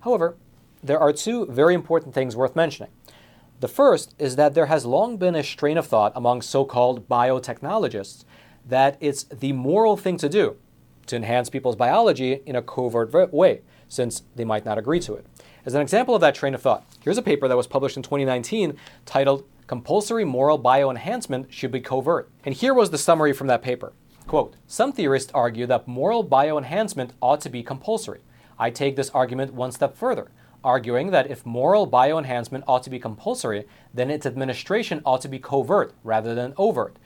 However, 0.00 0.36
there 0.84 1.00
are 1.00 1.12
two 1.12 1.46
very 1.46 1.74
important 1.74 2.14
things 2.14 2.36
worth 2.36 2.54
mentioning. 2.54 2.90
The 3.60 3.68
first 3.68 4.14
is 4.18 4.36
that 4.36 4.54
there 4.54 4.66
has 4.66 4.84
long 4.84 5.16
been 5.16 5.34
a 5.34 5.42
strain 5.42 5.78
of 5.78 5.86
thought 5.86 6.12
among 6.14 6.42
so 6.42 6.64
called 6.64 7.08
biotechnologists 7.08 8.24
that 8.66 8.98
it's 9.00 9.24
the 9.24 9.52
moral 9.52 9.96
thing 9.96 10.18
to 10.18 10.28
do 10.28 10.56
to 11.06 11.16
enhance 11.16 11.48
people's 11.48 11.76
biology 11.76 12.42
in 12.44 12.56
a 12.56 12.62
covert 12.62 13.32
way, 13.32 13.62
since 13.88 14.24
they 14.34 14.44
might 14.44 14.64
not 14.64 14.76
agree 14.76 15.00
to 15.00 15.14
it. 15.14 15.24
As 15.64 15.74
an 15.74 15.80
example 15.80 16.14
of 16.14 16.20
that 16.20 16.34
train 16.34 16.54
of 16.54 16.60
thought, 16.60 16.84
here's 17.00 17.16
a 17.16 17.22
paper 17.22 17.48
that 17.48 17.56
was 17.56 17.66
published 17.66 17.96
in 17.96 18.02
2019 18.02 18.76
titled 19.06 19.44
Compulsory 19.66 20.24
Moral 20.24 20.60
Bioenhancement 20.60 21.50
Should 21.50 21.72
Be 21.72 21.80
Covert. 21.80 22.30
And 22.44 22.54
here 22.54 22.74
was 22.74 22.90
the 22.90 22.98
summary 22.98 23.32
from 23.32 23.46
that 23.46 23.62
paper. 23.62 23.92
Quote, 24.26 24.56
Some 24.66 24.92
theorists 24.92 25.32
argue 25.32 25.66
that 25.66 25.88
moral 25.88 26.24
bioenhancement 26.28 27.10
ought 27.22 27.40
to 27.42 27.48
be 27.48 27.62
compulsory. 27.62 28.20
I 28.58 28.70
take 28.70 28.96
this 28.96 29.10
argument 29.10 29.54
one 29.54 29.72
step 29.72 29.96
further, 29.96 30.30
arguing 30.66 31.12
that 31.12 31.30
if 31.30 31.46
moral 31.46 31.88
bioenhancement 31.88 32.64
ought 32.66 32.82
to 32.82 32.90
be 32.90 32.98
compulsory, 32.98 33.66
then 33.94 34.10
its 34.10 34.26
administration 34.26 35.00
ought 35.06 35.20
to 35.20 35.28
be 35.28 35.38
covert 35.38 35.94
rather 36.02 36.34
than 36.34 36.52
overt. 36.58 36.96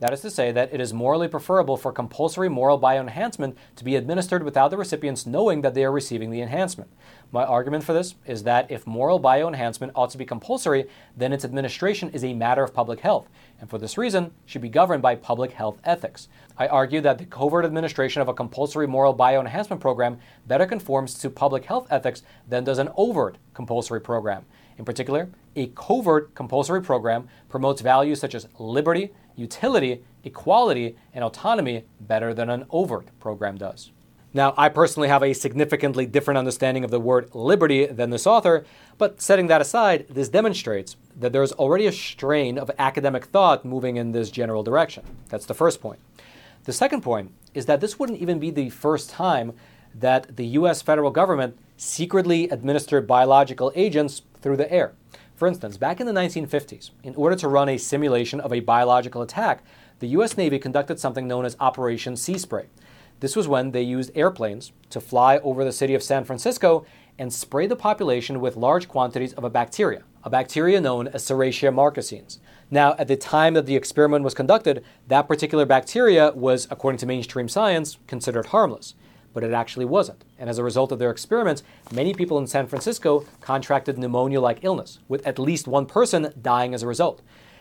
That 0.00 0.14
is 0.14 0.22
to 0.22 0.30
say, 0.30 0.50
that 0.52 0.72
it 0.72 0.80
is 0.80 0.94
morally 0.94 1.28
preferable 1.28 1.76
for 1.76 1.92
compulsory 1.92 2.48
moral 2.48 2.80
bioenhancement 2.80 3.54
to 3.76 3.84
be 3.84 3.96
administered 3.96 4.42
without 4.42 4.70
the 4.70 4.78
recipients 4.78 5.26
knowing 5.26 5.60
that 5.60 5.74
they 5.74 5.84
are 5.84 5.92
receiving 5.92 6.30
the 6.30 6.40
enhancement. 6.40 6.90
My 7.32 7.44
argument 7.44 7.84
for 7.84 7.92
this 7.92 8.16
is 8.26 8.42
that 8.42 8.68
if 8.72 8.88
moral 8.88 9.20
bioenhancement 9.20 9.92
ought 9.94 10.10
to 10.10 10.18
be 10.18 10.24
compulsory, 10.24 10.86
then 11.16 11.32
its 11.32 11.44
administration 11.44 12.10
is 12.10 12.24
a 12.24 12.34
matter 12.34 12.64
of 12.64 12.74
public 12.74 13.00
health, 13.00 13.28
and 13.60 13.70
for 13.70 13.78
this 13.78 13.96
reason 13.96 14.32
should 14.46 14.62
be 14.62 14.68
governed 14.68 15.00
by 15.00 15.14
public 15.14 15.52
health 15.52 15.78
ethics. 15.84 16.26
I 16.58 16.66
argue 16.66 17.00
that 17.02 17.18
the 17.18 17.26
covert 17.26 17.64
administration 17.64 18.20
of 18.20 18.26
a 18.26 18.34
compulsory 18.34 18.88
moral 18.88 19.16
bioenhancement 19.16 19.78
program 19.78 20.18
better 20.48 20.66
conforms 20.66 21.14
to 21.20 21.30
public 21.30 21.66
health 21.66 21.86
ethics 21.88 22.24
than 22.48 22.64
does 22.64 22.78
an 22.78 22.90
overt 22.96 23.38
compulsory 23.54 24.00
program. 24.00 24.44
In 24.76 24.84
particular, 24.84 25.28
a 25.54 25.68
covert 25.68 26.34
compulsory 26.34 26.82
program 26.82 27.28
promotes 27.48 27.80
values 27.80 28.18
such 28.18 28.34
as 28.34 28.48
liberty, 28.58 29.12
utility, 29.36 30.02
equality, 30.24 30.96
and 31.14 31.22
autonomy 31.22 31.84
better 32.00 32.34
than 32.34 32.50
an 32.50 32.66
overt 32.70 33.06
program 33.20 33.56
does. 33.56 33.92
Now, 34.32 34.54
I 34.56 34.68
personally 34.68 35.08
have 35.08 35.24
a 35.24 35.32
significantly 35.32 36.06
different 36.06 36.38
understanding 36.38 36.84
of 36.84 36.92
the 36.92 37.00
word 37.00 37.34
liberty 37.34 37.86
than 37.86 38.10
this 38.10 38.28
author, 38.28 38.64
but 38.96 39.20
setting 39.20 39.48
that 39.48 39.60
aside, 39.60 40.06
this 40.08 40.28
demonstrates 40.28 40.96
that 41.18 41.32
there's 41.32 41.52
already 41.52 41.86
a 41.86 41.92
strain 41.92 42.56
of 42.56 42.70
academic 42.78 43.24
thought 43.24 43.64
moving 43.64 43.96
in 43.96 44.12
this 44.12 44.30
general 44.30 44.62
direction. 44.62 45.02
That's 45.30 45.46
the 45.46 45.54
first 45.54 45.80
point. 45.80 45.98
The 46.62 46.72
second 46.72 47.00
point 47.00 47.32
is 47.54 47.66
that 47.66 47.80
this 47.80 47.98
wouldn't 47.98 48.20
even 48.20 48.38
be 48.38 48.50
the 48.50 48.70
first 48.70 49.10
time 49.10 49.52
that 49.94 50.36
the 50.36 50.46
US 50.46 50.80
federal 50.80 51.10
government 51.10 51.58
secretly 51.76 52.48
administered 52.50 53.08
biological 53.08 53.72
agents 53.74 54.22
through 54.40 54.58
the 54.58 54.72
air. 54.72 54.92
For 55.34 55.48
instance, 55.48 55.76
back 55.76 56.00
in 56.00 56.06
the 56.06 56.12
1950s, 56.12 56.90
in 57.02 57.16
order 57.16 57.34
to 57.34 57.48
run 57.48 57.68
a 57.68 57.78
simulation 57.78 58.38
of 58.38 58.52
a 58.52 58.60
biological 58.60 59.22
attack, 59.22 59.64
the 59.98 60.08
US 60.08 60.36
Navy 60.36 60.60
conducted 60.60 61.00
something 61.00 61.26
known 61.26 61.44
as 61.44 61.56
Operation 61.58 62.14
Sea 62.14 62.38
Spray. 62.38 62.66
This 63.20 63.36
was 63.36 63.46
when 63.46 63.70
they 63.70 63.82
used 63.82 64.10
airplanes 64.14 64.72
to 64.88 65.00
fly 65.00 65.38
over 65.38 65.62
the 65.62 65.72
city 65.72 65.94
of 65.94 66.02
San 66.02 66.24
Francisco 66.24 66.84
and 67.18 67.30
spray 67.30 67.66
the 67.66 67.76
population 67.76 68.40
with 68.40 68.56
large 68.56 68.88
quantities 68.88 69.34
of 69.34 69.44
a 69.44 69.50
bacteria, 69.50 70.04
a 70.24 70.30
bacteria 70.30 70.80
known 70.80 71.06
as 71.08 71.22
Serratia 71.22 71.70
marcescens. 71.70 72.38
Now, 72.70 72.94
at 72.98 73.08
the 73.08 73.16
time 73.16 73.52
that 73.54 73.66
the 73.66 73.76
experiment 73.76 74.24
was 74.24 74.32
conducted, 74.32 74.82
that 75.08 75.28
particular 75.28 75.66
bacteria 75.66 76.32
was, 76.32 76.66
according 76.70 76.98
to 76.98 77.06
mainstream 77.06 77.48
science, 77.48 77.98
considered 78.06 78.46
harmless, 78.46 78.94
but 79.34 79.44
it 79.44 79.52
actually 79.52 79.84
wasn't. 79.84 80.24
And 80.38 80.48
as 80.48 80.56
a 80.56 80.64
result 80.64 80.90
of 80.90 80.98
their 80.98 81.10
experiments, 81.10 81.62
many 81.92 82.14
people 82.14 82.38
in 82.38 82.46
San 82.46 82.66
Francisco 82.66 83.26
contracted 83.42 83.98
pneumonia 83.98 84.40
like 84.40 84.64
illness, 84.64 84.98
with 85.08 85.26
at 85.26 85.38
least 85.38 85.68
one 85.68 85.84
person 85.84 86.32
dying 86.40 86.72
as 86.72 86.82
a 86.82 86.86
result. 86.86 87.20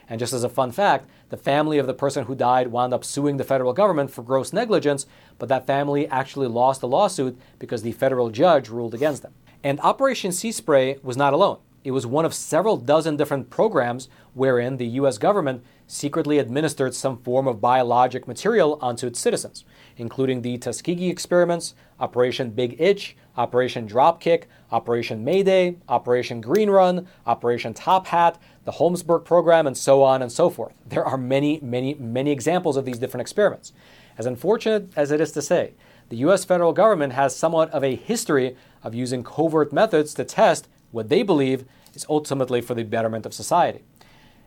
And 0.10 0.20
just 0.20 0.34
as 0.34 0.44
a 0.44 0.50
fun 0.50 0.72
fact, 0.72 1.08
the 1.30 1.38
family 1.38 1.78
of 1.78 1.86
the 1.86 1.94
person 1.94 2.26
who 2.26 2.36
died 2.36 2.70
wound 2.70 2.94
up 2.94 3.06
suing 3.06 3.38
the 3.38 3.44
federal 3.44 3.74
government 3.74 4.10
for 4.10 4.24
gross 4.24 4.52
negligence, 4.52 5.06
but 5.38 5.48
that 5.50 5.68
family 5.68 6.08
actually 6.08 6.48
lost 6.48 6.82
the 6.82 6.88
lawsuit 6.88 7.40
because 7.60 7.84
the 7.84 7.92
federal 7.92 8.32
judge 8.32 8.70
ruled 8.70 8.96
against 8.96 9.22
them. 9.22 9.34
And 9.64 9.80
Operation 9.82 10.32
Sea 10.32 10.52
Spray 10.52 10.98
was 11.04 11.16
not 11.16 11.34
alone. 11.34 11.60
It 11.84 11.92
was 11.92 12.06
one 12.06 12.26
of 12.26 12.34
several 12.34 12.76
dozen 12.76 13.16
different 13.16 13.50
programs 13.50 14.10
wherein 14.34 14.78
the 14.78 14.88
US 14.88 15.18
government 15.18 15.64
secretly 15.88 16.38
administered 16.38 16.94
some 16.94 17.18
form 17.18 17.48
of 17.48 17.62
biologic 17.62 18.28
material 18.28 18.78
onto 18.82 19.08
its 19.08 19.20
citizens, 19.20 19.64
including 19.96 20.42
the 20.42 20.58
Tuskegee 20.58 21.10
experiments, 21.10 21.74
Operation 22.00 22.52
Big 22.52 22.80
Itch, 22.80 23.16
Operation 23.38 23.88
Dropkick, 23.88 24.44
Operation 24.72 25.24
Mayday, 25.24 25.78
Operation 25.88 26.42
Green 26.42 26.70
Run, 26.70 27.08
Operation 27.26 27.74
Top 27.74 28.08
Hat, 28.08 28.38
the 28.70 28.78
Holmesburg 28.78 29.26
program, 29.26 29.66
and 29.66 29.76
so 29.76 30.04
on 30.04 30.22
and 30.22 30.32
so 30.32 30.48
forth. 30.48 30.76
There 30.86 31.04
are 31.04 31.18
many, 31.18 31.60
many, 31.64 31.96
many 31.96 32.30
examples 32.30 32.78
of 32.78 32.86
these 32.86 33.00
different 33.00 33.22
experiments. 33.22 33.74
As 34.16 34.28
unfortunate 34.28 34.92
as 34.96 35.10
it 35.10 35.20
is 35.20 35.32
to 35.32 35.42
say, 35.42 35.74
the 36.10 36.18
US 36.18 36.46
federal 36.46 36.72
government 36.72 37.14
has 37.14 37.36
somewhat 37.36 37.72
of 37.72 37.84
a 37.84 37.96
history 37.96 38.56
of 38.84 38.94
using 38.94 39.24
covert 39.24 39.74
methods 39.74 40.14
to 40.14 40.24
test 40.24 40.68
what 40.92 41.10
they 41.10 41.24
believe 41.24 41.66
is 41.96 42.06
ultimately 42.08 42.62
for 42.62 42.76
the 42.76 42.84
betterment 42.84 43.26
of 43.26 43.34
society. 43.34 43.82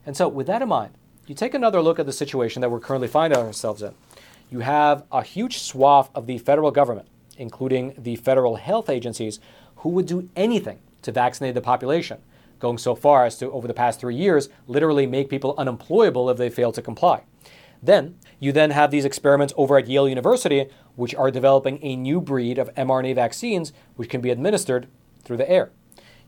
And 0.06 0.16
so, 0.16 0.28
with 0.28 0.46
that 0.46 0.62
in 0.62 0.68
mind, 0.68 0.92
you 1.26 1.34
take 1.34 1.52
another 1.52 1.82
look 1.82 1.98
at 1.98 2.06
the 2.06 2.12
situation 2.12 2.60
that 2.60 2.70
we're 2.70 2.78
currently 2.78 3.08
finding 3.08 3.40
ourselves 3.40 3.82
in. 3.82 3.92
You 4.52 4.60
have 4.60 5.02
a 5.10 5.24
huge 5.24 5.58
swath 5.58 6.10
of 6.14 6.26
the 6.26 6.38
federal 6.38 6.70
government, 6.70 7.08
including 7.36 7.94
the 7.98 8.14
federal 8.14 8.54
health 8.54 8.88
agencies, 8.88 9.40
who 9.78 9.88
would 9.88 10.06
do 10.06 10.28
anything 10.36 10.78
to 11.02 11.10
vaccinate 11.10 11.54
the 11.54 11.60
population, 11.60 12.22
going 12.62 12.78
so 12.78 12.94
far 12.94 13.26
as 13.26 13.36
to, 13.36 13.50
over 13.50 13.66
the 13.66 13.74
past 13.74 14.00
three 14.00 14.14
years, 14.14 14.48
literally 14.68 15.04
make 15.04 15.28
people 15.28 15.54
unemployable 15.58 16.30
if 16.30 16.38
they 16.38 16.48
fail 16.48 16.72
to 16.72 16.80
comply. 16.80 17.24
Then, 17.82 18.16
you 18.38 18.52
then 18.52 18.70
have 18.70 18.92
these 18.92 19.04
experiments 19.04 19.52
over 19.56 19.76
at 19.76 19.88
Yale 19.88 20.08
University, 20.08 20.68
which 20.94 21.14
are 21.16 21.32
developing 21.32 21.80
a 21.82 21.96
new 21.96 22.20
breed 22.20 22.58
of 22.58 22.72
mRNA 22.74 23.16
vaccines 23.16 23.72
which 23.96 24.08
can 24.08 24.20
be 24.20 24.30
administered 24.30 24.86
through 25.24 25.38
the 25.38 25.50
air. 25.50 25.72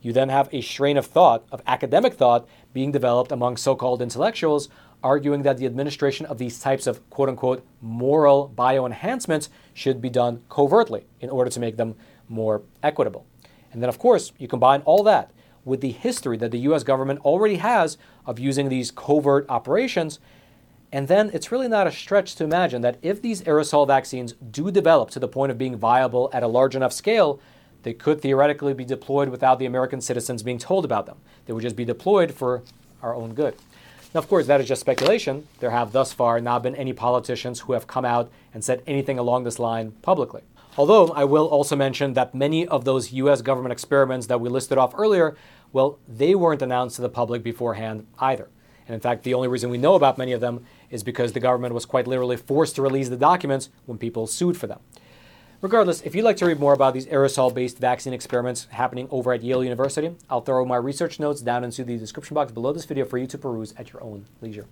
You 0.01 0.11
then 0.11 0.27
have 0.27 0.49
a 0.51 0.59
strain 0.59 0.97
of 0.97 1.05
thought, 1.05 1.45
of 1.51 1.61
academic 1.65 2.13
thought, 2.13 2.47
being 2.73 2.91
developed 2.91 3.31
among 3.31 3.55
so 3.55 3.73
called 3.73 4.01
intellectuals, 4.01 4.67
arguing 5.01 5.43
that 5.43 5.57
the 5.57 5.65
administration 5.65 6.25
of 6.25 6.37
these 6.37 6.59
types 6.59 6.85
of 6.85 7.09
quote 7.09 7.29
unquote 7.29 7.65
moral 7.81 8.51
bioenhancements 8.53 9.47
should 9.73 10.01
be 10.01 10.09
done 10.09 10.43
covertly 10.49 11.05
in 11.21 11.29
order 11.29 11.49
to 11.49 11.59
make 11.61 11.77
them 11.77 11.95
more 12.27 12.61
equitable. 12.83 13.25
And 13.71 13.81
then, 13.81 13.89
of 13.89 13.99
course, 13.99 14.33
you 14.37 14.49
combine 14.49 14.81
all 14.81 15.01
that 15.03 15.31
with 15.65 15.81
the 15.81 15.91
history 15.91 16.37
that 16.37 16.51
the 16.51 16.59
US 16.59 16.83
government 16.83 17.19
already 17.21 17.55
has 17.55 17.97
of 18.25 18.39
using 18.39 18.69
these 18.69 18.91
covert 18.91 19.45
operations. 19.49 20.19
And 20.91 21.07
then 21.07 21.31
it's 21.33 21.51
really 21.51 21.67
not 21.67 21.87
a 21.87 21.91
stretch 21.91 22.35
to 22.35 22.45
imagine 22.45 22.81
that 22.83 22.97
if 23.01 23.21
these 23.21 23.41
aerosol 23.41 23.85
vaccines 23.85 24.33
do 24.33 24.71
develop 24.71 25.09
to 25.11 25.19
the 25.19 25.27
point 25.27 25.51
of 25.51 25.57
being 25.57 25.75
viable 25.75 26.29
at 26.31 26.43
a 26.43 26.47
large 26.47 26.75
enough 26.75 26.93
scale, 26.93 27.41
they 27.83 27.93
could 27.93 28.21
theoretically 28.21 28.73
be 28.73 28.85
deployed 28.85 29.29
without 29.29 29.59
the 29.59 29.65
American 29.65 29.99
citizens 29.99 30.43
being 30.43 30.57
told 30.57 30.85
about 30.85 31.05
them. 31.05 31.17
They 31.45 31.53
would 31.53 31.63
just 31.63 31.75
be 31.75 31.85
deployed 31.85 32.33
for 32.33 32.63
our 33.01 33.13
own 33.13 33.33
good. 33.33 33.55
Now, 34.13 34.19
of 34.19 34.29
course, 34.29 34.47
that 34.47 34.61
is 34.61 34.67
just 34.67 34.79
speculation. 34.79 35.45
There 35.59 35.71
have 35.71 35.91
thus 35.91 36.13
far 36.13 36.39
not 36.39 36.63
been 36.63 36.75
any 36.75 36.93
politicians 36.93 37.59
who 37.59 37.73
have 37.73 37.85
come 37.85 38.05
out 38.05 38.31
and 38.53 38.63
said 38.63 38.81
anything 38.87 39.19
along 39.19 39.43
this 39.43 39.59
line 39.59 39.91
publicly. 40.01 40.41
Although 40.77 41.07
I 41.09 41.25
will 41.25 41.47
also 41.47 41.75
mention 41.75 42.13
that 42.13 42.33
many 42.33 42.67
of 42.67 42.85
those 42.85 43.13
US 43.13 43.41
government 43.41 43.71
experiments 43.73 44.27
that 44.27 44.41
we 44.41 44.49
listed 44.49 44.77
off 44.77 44.93
earlier, 44.97 45.35
well, 45.75 45.99
they 46.07 46.35
weren't 46.35 46.61
announced 46.61 46.95
to 46.95 47.01
the 47.01 47.09
public 47.09 47.43
beforehand 47.43 48.07
either. 48.19 48.47
And 48.87 48.95
in 48.95 49.01
fact, 49.01 49.23
the 49.23 49.33
only 49.33 49.49
reason 49.49 49.69
we 49.69 49.77
know 49.77 49.95
about 49.95 50.17
many 50.17 50.31
of 50.31 50.39
them 50.39 50.63
is 50.89 51.03
because 51.03 51.33
the 51.33 51.41
government 51.41 51.73
was 51.73 51.85
quite 51.85 52.07
literally 52.07 52.37
forced 52.37 52.77
to 52.77 52.81
release 52.81 53.09
the 53.09 53.17
documents 53.17 53.67
when 53.85 53.97
people 53.97 54.25
sued 54.25 54.55
for 54.55 54.67
them. 54.67 54.79
Regardless, 55.59 56.01
if 56.03 56.15
you'd 56.15 56.23
like 56.23 56.37
to 56.37 56.45
read 56.45 56.61
more 56.61 56.71
about 56.71 56.93
these 56.93 57.07
aerosol 57.07 57.53
based 57.53 57.77
vaccine 57.77 58.13
experiments 58.13 58.67
happening 58.69 59.09
over 59.11 59.33
at 59.33 59.43
Yale 59.43 59.65
University, 59.65 60.15
I'll 60.29 60.39
throw 60.39 60.63
my 60.63 60.77
research 60.77 61.19
notes 61.19 61.41
down 61.41 61.65
into 61.65 61.83
the 61.83 61.97
description 61.97 62.35
box 62.35 62.53
below 62.53 62.71
this 62.71 62.85
video 62.85 63.03
for 63.03 63.17
you 63.17 63.27
to 63.27 63.37
peruse 63.37 63.73
at 63.77 63.91
your 63.91 64.01
own 64.01 64.27
leisure. 64.39 64.67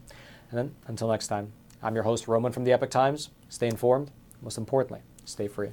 And 0.52 0.58
then, 0.58 0.76
until 0.88 1.10
next 1.10 1.28
time, 1.28 1.52
I'm 1.82 1.96
your 1.96 2.06
host, 2.06 2.30
Roman 2.30 2.54
from 2.54 2.64
the 2.64 2.72
Epoch 2.72 2.92
Times. 2.92 3.30
Stay 3.50 3.68
informed, 3.68 4.10
most 4.42 4.58
importantly, 4.58 5.02
stay 5.26 5.50
free. 5.50 5.72